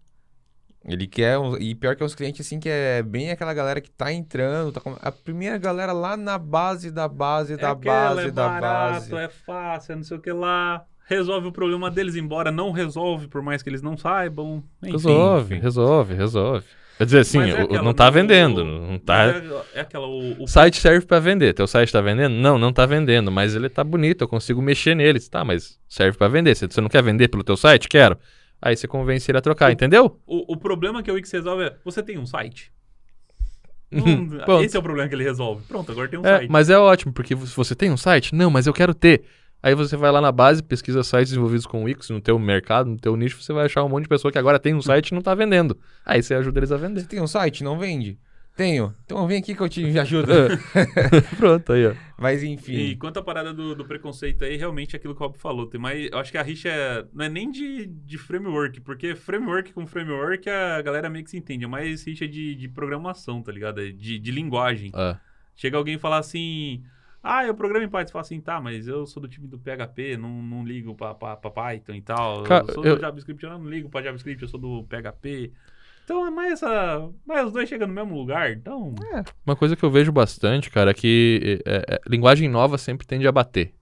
[0.83, 1.37] Ele quer.
[1.59, 4.71] E pior que é uns clientes assim que é bem aquela galera que tá entrando.
[4.71, 4.97] Tá com...
[4.99, 9.15] A primeira galera lá na base da base, é da base, é da barato, base.
[9.15, 10.83] É fácil, é não sei o que lá.
[11.05, 14.63] Resolve o problema deles, embora não resolve, por mais que eles não saibam.
[14.81, 15.63] Enfim, resolve, enfim.
[15.63, 16.65] resolve, resolve.
[17.01, 18.63] Quer dizer, assim, é aquela, não tá não, vendendo.
[18.63, 19.25] Não tá...
[19.25, 20.47] É, é aquela, o, o...
[20.47, 21.51] site serve para vender.
[21.51, 22.31] Teu site tá vendendo?
[22.35, 25.19] Não, não tá vendendo, mas ele tá bonito, eu consigo mexer nele.
[25.19, 26.53] Tá, mas serve para vender.
[26.53, 27.89] Você não quer vender pelo teu site?
[27.89, 28.19] Quero.
[28.61, 30.19] Aí você convence ele a trocar, o, entendeu?
[30.27, 32.71] O, o problema que o Wix resolve é, você tem um site?
[33.93, 34.29] Hum,
[34.63, 35.65] esse é o problema que ele resolve.
[35.67, 36.49] Pronto, agora tem um é, site.
[36.49, 38.33] Mas é ótimo, porque você tem um site?
[38.33, 39.23] Não, mas eu quero ter.
[39.63, 42.97] Aí você vai lá na base, pesquisa sites desenvolvidos com Wix no teu mercado, no
[42.97, 45.11] teu nicho, você vai achar um monte de pessoa que agora tem um site e
[45.13, 45.77] não está vendendo.
[46.05, 47.01] Aí você ajuda eles a vender.
[47.01, 48.17] Você tem um site, não vende?
[48.55, 48.93] Tenho.
[49.05, 50.31] Então vem aqui que eu te ajudo.
[51.37, 51.93] Pronto, aí, ó.
[52.17, 52.73] Mas enfim.
[52.73, 55.67] E quanto à parada do, do, preconceito aí, realmente é aquilo que o Rob falou.
[55.67, 59.15] Tem mais, eu acho que a rixa é, não é nem de, de framework, porque
[59.15, 61.65] framework com framework a galera meio que se entende.
[61.65, 63.81] É mais rixa de, de programação, tá ligado?
[63.93, 64.91] De, de linguagem.
[64.93, 65.17] É.
[65.55, 66.83] Chega alguém e fala assim.
[67.23, 68.07] Ah, eu programo em Python.
[68.07, 71.13] Você fala assim, tá, mas eu sou do time do PHP, não, não ligo pra,
[71.13, 72.43] pra, pra Python e tal.
[72.43, 72.95] Cara, eu sou eu...
[72.95, 75.51] do JavaScript, eu não ligo pra JavaScript, eu sou do PHP.
[76.03, 77.09] Então é mais essa.
[77.25, 78.95] Mas os dois chegam no mesmo lugar, então.
[79.13, 79.23] É.
[79.45, 83.27] Uma coisa que eu vejo bastante, cara, é que é, é, linguagem nova sempre tende
[83.27, 83.73] a bater.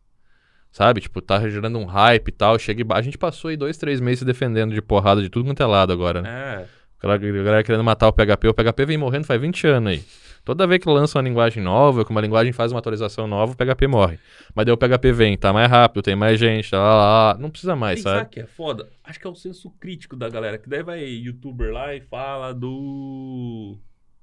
[0.71, 1.01] Sabe?
[1.01, 2.59] Tipo, tá gerando um hype e tal.
[2.59, 2.85] Chega e...
[2.93, 5.91] A gente passou aí dois, três meses defendendo de porrada de tudo quanto é lado
[5.91, 6.29] agora, né?
[6.29, 6.78] É.
[7.01, 8.47] A galera querendo matar o PHP.
[8.49, 10.03] O PHP vem morrendo faz 20 anos aí.
[10.43, 13.55] Toda vez que lança uma linguagem nova, que uma linguagem faz uma atualização nova, o
[13.55, 14.17] PHP morre.
[14.55, 17.49] Mas daí o PHP vem, tá mais rápido, tem mais gente, tá lá, lá, não
[17.49, 18.19] precisa mais, sabe?
[18.19, 18.89] Sabe que é foda?
[19.03, 22.53] Acho que é o senso crítico da galera, que daí vai youtuber lá e fala
[22.53, 23.77] do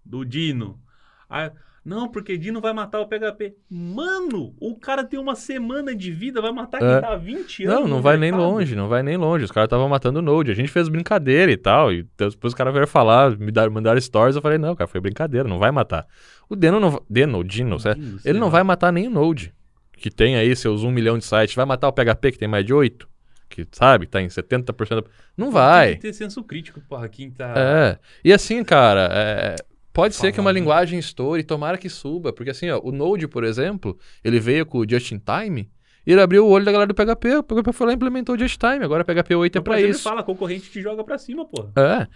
[0.04, 0.80] do Dino.
[1.28, 1.50] Aí,
[1.86, 3.54] não, porque Dino vai matar o PHP.
[3.70, 7.00] Mano, o cara tem uma semana de vida, vai matar quem é.
[7.00, 7.80] tá há 20 anos.
[7.80, 8.40] Não, não vai mercado.
[8.40, 9.44] nem longe, não vai nem longe.
[9.44, 10.50] Os caras estavam matando o Node.
[10.50, 11.92] A gente fez brincadeira e tal.
[11.92, 14.34] E depois os caras vieram falar, me dar, mandaram stories.
[14.34, 16.08] Eu falei, não, cara, foi brincadeira, não vai matar.
[16.48, 18.00] O Deno não Deno, Dino, certo?
[18.00, 19.54] Dino, ele não vai matar nem o Node,
[19.92, 21.54] que tem aí seus 1 milhão de sites.
[21.54, 23.08] Vai matar o PHP, que tem mais de 8?
[23.48, 25.06] que sabe, tá em 70%.
[25.36, 25.90] Não vai.
[25.90, 27.54] Tem que ter senso crítico, porra, quem tá.
[27.56, 27.98] É.
[28.24, 29.56] E assim, cara, é,
[29.96, 33.42] Pode ser que uma linguagem estoure, tomara que suba, porque assim, ó, o Node, por
[33.42, 35.70] exemplo, ele veio com o Just Time,
[36.06, 38.34] e ele abriu o olho da galera do PHP, o PHP foi lá e implementou
[38.34, 39.88] o Just Time, agora o PHP 8 é pra isso.
[39.88, 41.70] Ele fala, concorrente te joga pra cima, pô.
[41.80, 42.06] É.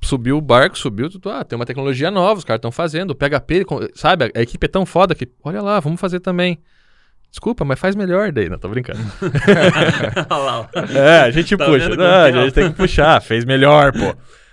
[0.00, 1.30] Subiu o barco, subiu tudo.
[1.30, 3.12] Ah, tem uma tecnologia nova, os caras estão fazendo.
[3.12, 6.58] O PHP, sabe, a, a equipe é tão foda que, olha lá, vamos fazer também.
[7.30, 8.48] Desculpa, mas faz melhor daí.
[8.48, 8.98] Não, tô brincando.
[10.92, 11.88] é, a gente tá puxa.
[11.90, 13.22] Não, a gente tem que puxar.
[13.22, 14.12] Fez melhor, pô.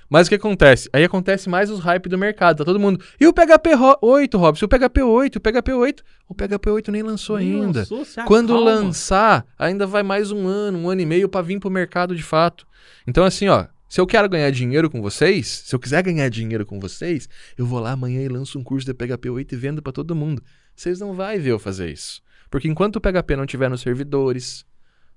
[0.10, 0.90] Mas o que acontece?
[0.92, 2.58] Aí acontece mais os hype do mercado.
[2.58, 3.04] Tá todo mundo.
[3.20, 3.70] E o PHP
[4.02, 4.66] 8, Robson?
[4.66, 6.04] O PHP 8, o PHP 8.
[6.28, 7.80] O PHP 8 nem lançou nem ainda.
[7.80, 8.72] Lançou, Quando acalma.
[8.72, 12.24] lançar, ainda vai mais um ano, um ano e meio para vir pro mercado de
[12.24, 12.66] fato.
[13.08, 13.68] Então, assim, ó.
[13.88, 17.66] Se eu quero ganhar dinheiro com vocês, se eu quiser ganhar dinheiro com vocês, eu
[17.66, 20.44] vou lá amanhã e lanço um curso de PHP 8 e vendo para todo mundo.
[20.76, 22.22] Vocês não vão ver eu fazer isso.
[22.52, 24.64] Porque enquanto o PHP não tiver nos servidores,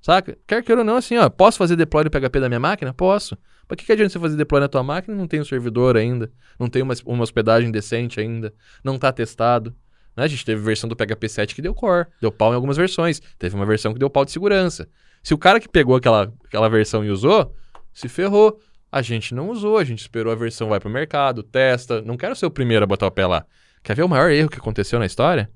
[0.02, 0.36] saca?
[0.46, 2.92] Quer queira ou não, assim, ó, posso fazer deploy do PHP da minha máquina?
[2.92, 3.38] Posso.
[3.66, 6.30] Pra que, que adianta você fazer deploy na tua máquina não tem um servidor ainda?
[6.58, 8.52] Não tem uma, uma hospedagem decente ainda?
[8.84, 9.74] Não tá testado?
[10.16, 10.24] Né?
[10.24, 13.22] A gente teve versão do PHP 7 que deu core, deu pau em algumas versões.
[13.38, 14.88] Teve uma versão que deu pau de segurança.
[15.22, 17.54] Se o cara que pegou aquela, aquela versão e usou,
[17.94, 18.60] se ferrou.
[18.90, 22.02] A gente não usou, a gente esperou a versão vai pro mercado, testa.
[22.02, 23.46] Não quero ser o primeiro a botar o pé lá.
[23.82, 25.50] Quer ver o maior erro que aconteceu na história?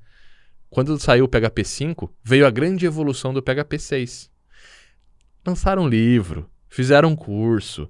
[0.71, 4.36] Quando saiu o PHP 5, veio a grande evolução do PHP 6.
[5.47, 7.89] Lançaram um livro, fizeram um curso,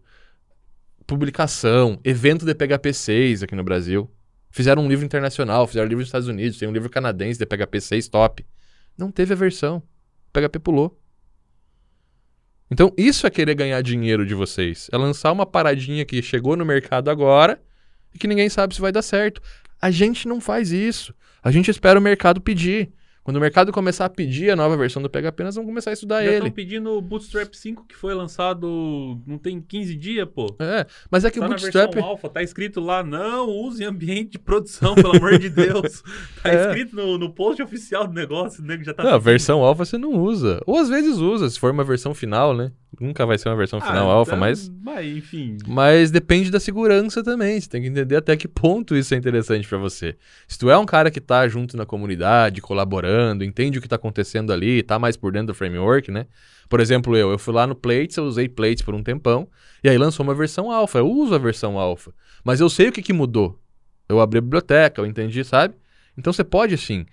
[1.07, 4.11] publicação, evento de PHP 6 aqui no Brasil.
[4.51, 7.47] Fizeram um livro internacional, fizeram um livro nos Estados Unidos, tem um livro canadense de
[7.47, 8.47] PHP 6 top.
[8.97, 9.83] Não teve a versão.
[10.29, 11.01] O PHP pulou.
[12.71, 14.89] Então, isso é querer ganhar dinheiro de vocês.
[14.93, 17.63] É lançar uma paradinha que chegou no mercado agora
[18.13, 19.41] e que ninguém sabe se vai dar certo.
[19.81, 21.15] A gente não faz isso.
[21.43, 22.93] A gente espera o mercado pedir.
[23.27, 25.95] Quando o mercado começar a pedir a nova versão do PHP, nós vamos começar a
[25.95, 26.35] estudar Já ele.
[26.37, 30.55] estão pedindo o Bootstrap 5, que foi lançado não tem 15 dias, pô.
[30.61, 31.93] É, mas é que tá o na Bootstrap.
[31.93, 36.05] versão alfa, tá escrito lá, não use ambiente de produção, pelo amor de Deus.
[36.41, 36.67] Tá É.
[36.69, 39.85] escrito no, no post oficial do negócio, o nego já tá Não, a versão alfa
[39.85, 40.61] você não usa.
[40.65, 42.71] Ou às vezes usa, se for uma versão final, né?
[43.01, 44.71] Nunca vai ser uma versão final Ah, alfa, então, mas.
[44.83, 45.59] Mas, enfim.
[45.67, 47.61] Mas depende da segurança também.
[47.61, 50.17] Você tem que entender até que ponto isso é interessante pra você.
[50.49, 53.97] Se tu é um cara que tá junto na comunidade, colaborando, entende o que tá
[53.97, 56.27] acontecendo ali, tá mais por dentro do framework, né?
[56.69, 59.49] Por exemplo, eu, eu fui lá no Plates, eu usei Plates por um tempão,
[59.83, 60.99] e aí lançou uma versão alfa.
[60.99, 62.13] Eu uso a versão alfa.
[62.45, 63.59] Mas eu sei o que, que mudou.
[64.09, 65.75] Eu abri a biblioteca, eu entendi, sabe?
[66.17, 67.07] Então você pode sim.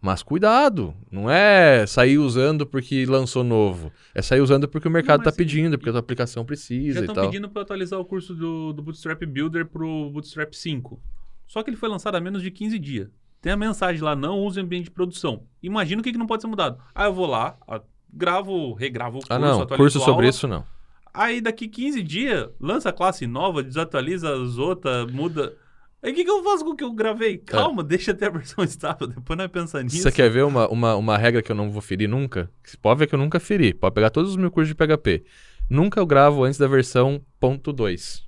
[0.00, 3.92] Mas cuidado, não é sair usando porque lançou novo.
[4.12, 7.00] É sair usando porque o mercado mas tá pedindo, porque a tua aplicação precisa Já
[7.00, 7.26] e estão tal.
[7.26, 11.00] pedindo pra atualizar o curso do, do Bootstrap Builder pro Bootstrap 5.
[11.46, 13.08] Só que ele foi lançado há menos de 15 dias.
[13.42, 15.42] Tem a mensagem lá, não use ambiente de produção.
[15.62, 16.78] Imagina o que, que não pode ser mudado.
[16.94, 19.66] Aí eu vou lá, a- gravo, regravo o curso, Ah, não.
[19.66, 20.28] Curso sobre aula.
[20.28, 20.64] isso, não.
[21.12, 25.54] Aí daqui 15 dias, lança a classe nova, desatualiza as outras, muda.
[26.02, 27.36] Aí o que, que eu faço com o que eu gravei?
[27.36, 30.04] Calma, deixa até a versão estável, depois nós pensamos nisso.
[30.04, 32.48] Você quer ver uma, uma, uma regra que eu não vou ferir nunca?
[32.64, 33.74] Você Pode ver que eu nunca feri.
[33.74, 35.24] Pode pegar todos os meus cursos de PHP.
[35.68, 38.22] Nunca eu gravo antes da versão ponto .2.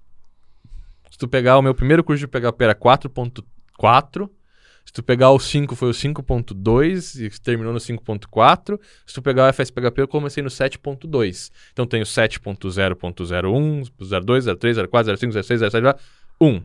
[1.10, 4.28] Se tu pegar o meu primeiro curso de PHP era 4.4.
[4.84, 8.78] Se tu pegar o 5 foi o 5.2 e terminou no 5.4.
[9.06, 11.50] Se tu pegar o FSPHP eu comecei no 7.2.
[11.72, 13.90] Então tem o 7.0.01,
[14.24, 16.00] 02, 03, 04, 05, 06, 07,
[16.40, 16.62] 1.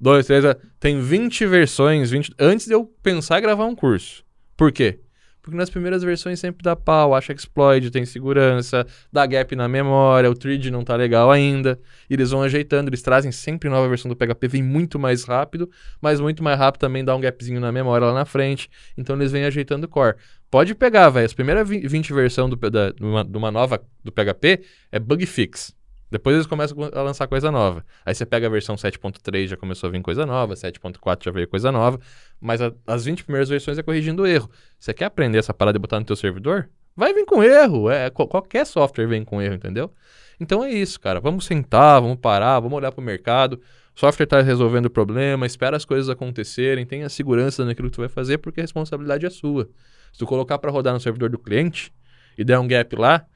[0.00, 0.44] 2, 3,
[0.78, 4.24] tem 20 versões 20, antes de eu pensar em gravar um curso.
[4.56, 5.00] Por quê?
[5.48, 10.30] Porque nas primeiras versões sempre dá pau, acha exploit, tem segurança, dá gap na memória,
[10.30, 11.80] o thread não tá legal ainda.
[12.10, 15.70] E eles vão ajeitando, eles trazem sempre nova versão do PHP, vem muito mais rápido,
[16.02, 18.68] mas muito mais rápido também dá um gapzinho na memória lá na frente.
[18.94, 20.16] Então eles vêm ajeitando o core.
[20.50, 24.60] Pode pegar, velho, as primeiras vi- 20 versões de uma nova do PHP
[24.92, 25.74] é bug fix.
[26.10, 27.84] Depois eles começam a lançar coisa nova.
[28.04, 31.46] Aí você pega a versão 7.3, já começou a vir coisa nova, 7.4 já veio
[31.46, 31.98] coisa nova,
[32.40, 34.50] mas a- as 20 primeiras versões é corrigindo o erro.
[34.78, 36.68] Você quer aprender essa parada e botar no teu servidor?
[36.96, 39.92] Vai vir com erro, é, qual- qualquer software vem com erro, entendeu?
[40.40, 41.20] Então é isso, cara.
[41.20, 43.60] Vamos sentar, vamos parar, vamos olhar pro mercado.
[43.94, 48.00] O software está resolvendo o problema, espera as coisas acontecerem, tenha segurança naquilo que tu
[48.00, 49.68] vai fazer, porque a responsabilidade é sua.
[50.12, 51.92] Se tu colocar para rodar no servidor do cliente
[52.36, 53.26] e der um gap lá,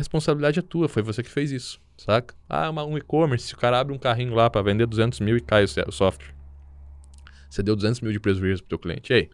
[0.00, 2.34] responsabilidade é tua, foi você que fez isso, saca?
[2.48, 5.36] Ah, uma- um e-commerce, se o cara abre um carrinho lá para vender 200 mil
[5.36, 6.34] e cai o, software.
[7.48, 9.30] Você deu 200 mil de prejuízo pro teu cliente, e aí?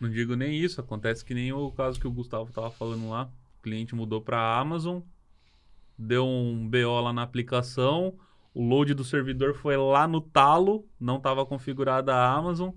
[0.00, 3.30] Não digo nem isso, acontece que nem o caso que o Gustavo tava falando lá.
[3.58, 5.00] O cliente mudou pra Amazon,
[5.98, 8.14] deu um BO lá na aplicação,
[8.54, 12.70] o load do servidor foi lá no talo, não estava configurada a Amazon,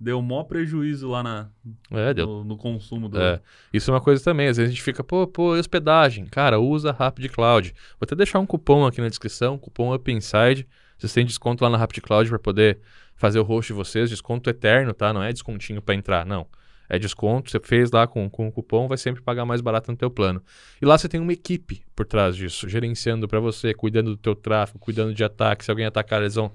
[0.00, 1.48] deu maior prejuízo lá na,
[1.90, 3.20] É, deu no, no consumo do.
[3.20, 3.40] É,
[3.72, 4.48] isso é uma coisa também.
[4.48, 6.24] Às vezes a gente fica, pô, pô, hospedagem.
[6.24, 7.74] Cara, usa Rapid Cloud.
[7.98, 10.66] Vou até deixar um cupom aqui na descrição, cupom Up Inside.
[10.98, 12.80] Vocês têm desconto lá na Rapid Cloud para poder
[13.14, 14.08] fazer o host de vocês.
[14.08, 15.12] Desconto eterno, tá?
[15.12, 16.46] Não é descontinho para entrar, não.
[16.88, 19.96] É desconto, você fez lá com, com o cupom, vai sempre pagar mais barato no
[19.96, 20.42] teu plano.
[20.82, 24.34] E lá você tem uma equipe por trás disso, gerenciando para você, cuidando do teu
[24.34, 25.64] tráfego, cuidando de ataque.
[25.64, 26.50] Se alguém atacar, eles vão,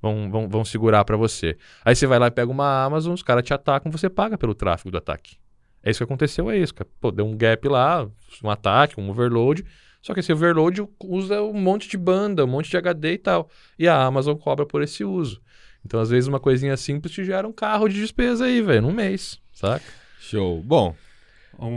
[0.00, 1.56] vão, vão, vão segurar para você.
[1.84, 4.54] Aí você vai lá e pega uma Amazon, os caras te atacam, você paga pelo
[4.54, 5.36] tráfego do ataque.
[5.82, 6.74] É isso que aconteceu, é isso.
[7.00, 8.08] Pô, deu um gap lá,
[8.42, 9.64] um ataque, um overload.
[10.02, 13.48] Só que esse overload usa um monte de banda, um monte de HD e tal.
[13.78, 15.40] E a Amazon cobra por esse uso.
[15.84, 18.92] Então, às vezes, uma coisinha simples te gera um carro de despesa aí, velho, num
[18.92, 19.84] mês, saca?
[20.20, 20.62] Show.
[20.62, 20.94] Bom,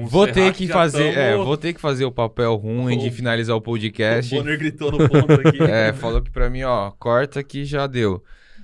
[0.05, 3.55] Vou ter que fazer, é, vou ter que fazer o papel ruim de O- finalizar
[3.55, 4.33] o podcast.
[4.33, 5.57] O Bonner gritou no ponto aqui.
[5.63, 8.23] É, falou que pra mim, ó, corta que já deu.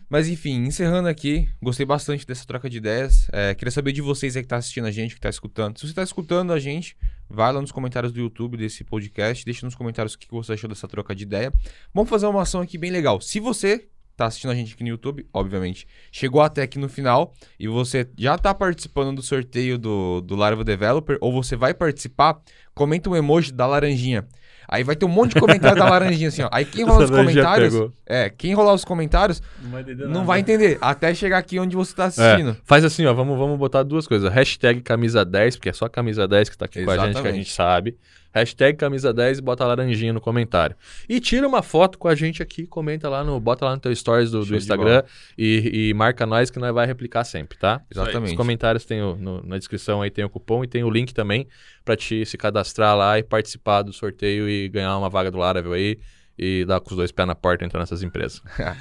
[0.09, 3.27] Mas enfim, encerrando aqui, gostei bastante dessa troca de ideias.
[3.31, 5.77] É, queria saber de vocês aí que tá assistindo a gente, que tá escutando.
[5.77, 6.97] Se você tá escutando a gente,
[7.29, 10.67] vai lá nos comentários do YouTube desse podcast, deixa nos comentários o que você achou
[10.67, 11.53] dessa troca de ideia.
[11.93, 13.21] Vamos fazer uma ação aqui bem legal.
[13.21, 13.87] Se você
[14.19, 18.07] tá assistindo a gente aqui no YouTube, obviamente, chegou até aqui no final e você
[18.17, 22.37] já tá participando do sorteio do, do Laravel Developer, ou você vai participar,
[22.73, 24.27] comenta um emoji da laranjinha.
[24.71, 26.49] Aí vai ter um monte de comentário da laranjinha assim, ó.
[26.51, 27.73] Aí quem rolar os comentários,
[28.05, 30.25] é, quem rolar os comentários Não vai entender não nada.
[30.25, 32.51] vai entender, até chegar aqui onde você tá assistindo.
[32.51, 34.31] É, faz assim, ó, vamos, vamos botar duas coisas.
[34.31, 37.07] Hashtag camisa 10, porque é só camisa 10 que tá aqui com a gente, que
[37.07, 37.37] a Exatamente.
[37.37, 37.97] gente sabe.
[38.33, 40.75] Hashtag camisa 10 e bota laranjinha no comentário.
[41.07, 43.39] E tira uma foto com a gente aqui, comenta lá no.
[43.39, 45.03] Bota lá no teu stories do, do Instagram
[45.37, 47.81] e, e marca nós que nós vai replicar sempre, tá?
[47.89, 48.35] Os Exatamente.
[48.35, 51.47] comentários tem o, no- na descrição aí tem o cupom e tem o link também
[51.83, 55.73] pra te se cadastrar lá e participar do sorteio e ganhar uma vaga do Laravel
[55.73, 55.97] aí
[56.37, 58.41] e dar com os dois pés na porta e entrar nessas empresas.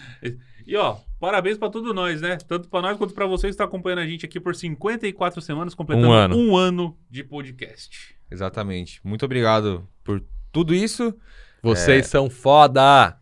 [0.70, 2.36] E ó, parabéns pra todos nós, né?
[2.46, 5.74] Tanto pra nós quanto pra vocês que estão acompanhando a gente aqui por 54 semanas,
[5.74, 6.36] completando Um ano.
[6.36, 8.14] um ano de podcast.
[8.30, 9.00] Exatamente.
[9.04, 10.22] Muito obrigado por
[10.52, 11.14] tudo isso.
[11.62, 13.18] Vocês são foda!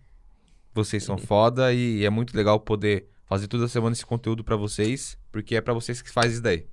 [0.74, 5.18] Vocês são foda e é muito legal poder fazer toda semana esse conteúdo pra vocês,
[5.32, 6.66] porque é pra vocês que faz isso daí.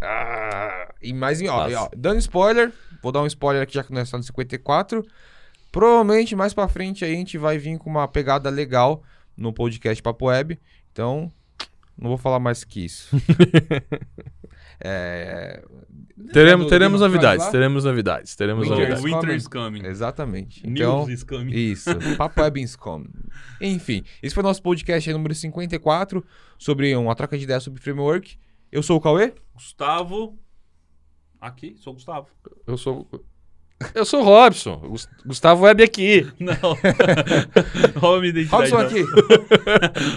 [0.00, 1.70] Ah, e mais, ó, Nossa.
[1.70, 2.72] e, ó, dando spoiler,
[3.02, 5.06] vou dar um spoiler aqui já que nós estamos no 54.
[5.70, 9.02] Provavelmente mais pra frente aí a gente vai vir com uma pegada legal
[9.36, 10.58] no podcast Papo Web.
[10.92, 11.32] Então,
[11.96, 13.16] não vou falar mais que isso.
[14.84, 15.62] é,
[16.32, 19.04] Teremos, do teremos novidades, teremos novidades, teremos Winter novidades.
[19.04, 19.84] is Winter is coming.
[19.86, 20.62] exatamente.
[20.64, 21.52] Então, News is coming.
[21.54, 23.04] Isso, Papo Web Inscom.
[23.60, 26.24] Enfim, esse foi o nosso podcast aí, número 54,
[26.58, 28.36] sobre uma troca de ideias sobre framework.
[28.70, 29.32] Eu sou o Cauê.
[29.54, 30.38] Gustavo.
[31.40, 32.28] Aqui, sou o Gustavo.
[32.66, 33.08] Eu sou.
[33.94, 34.76] Eu sou o Robson.
[34.78, 36.26] Gus- Gustavo Web aqui.
[36.38, 36.54] Não.
[38.50, 39.04] Robson aqui.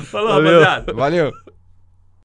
[0.06, 0.60] Falou, Valeu.
[0.62, 0.94] rapaziada.
[0.94, 1.32] Valeu.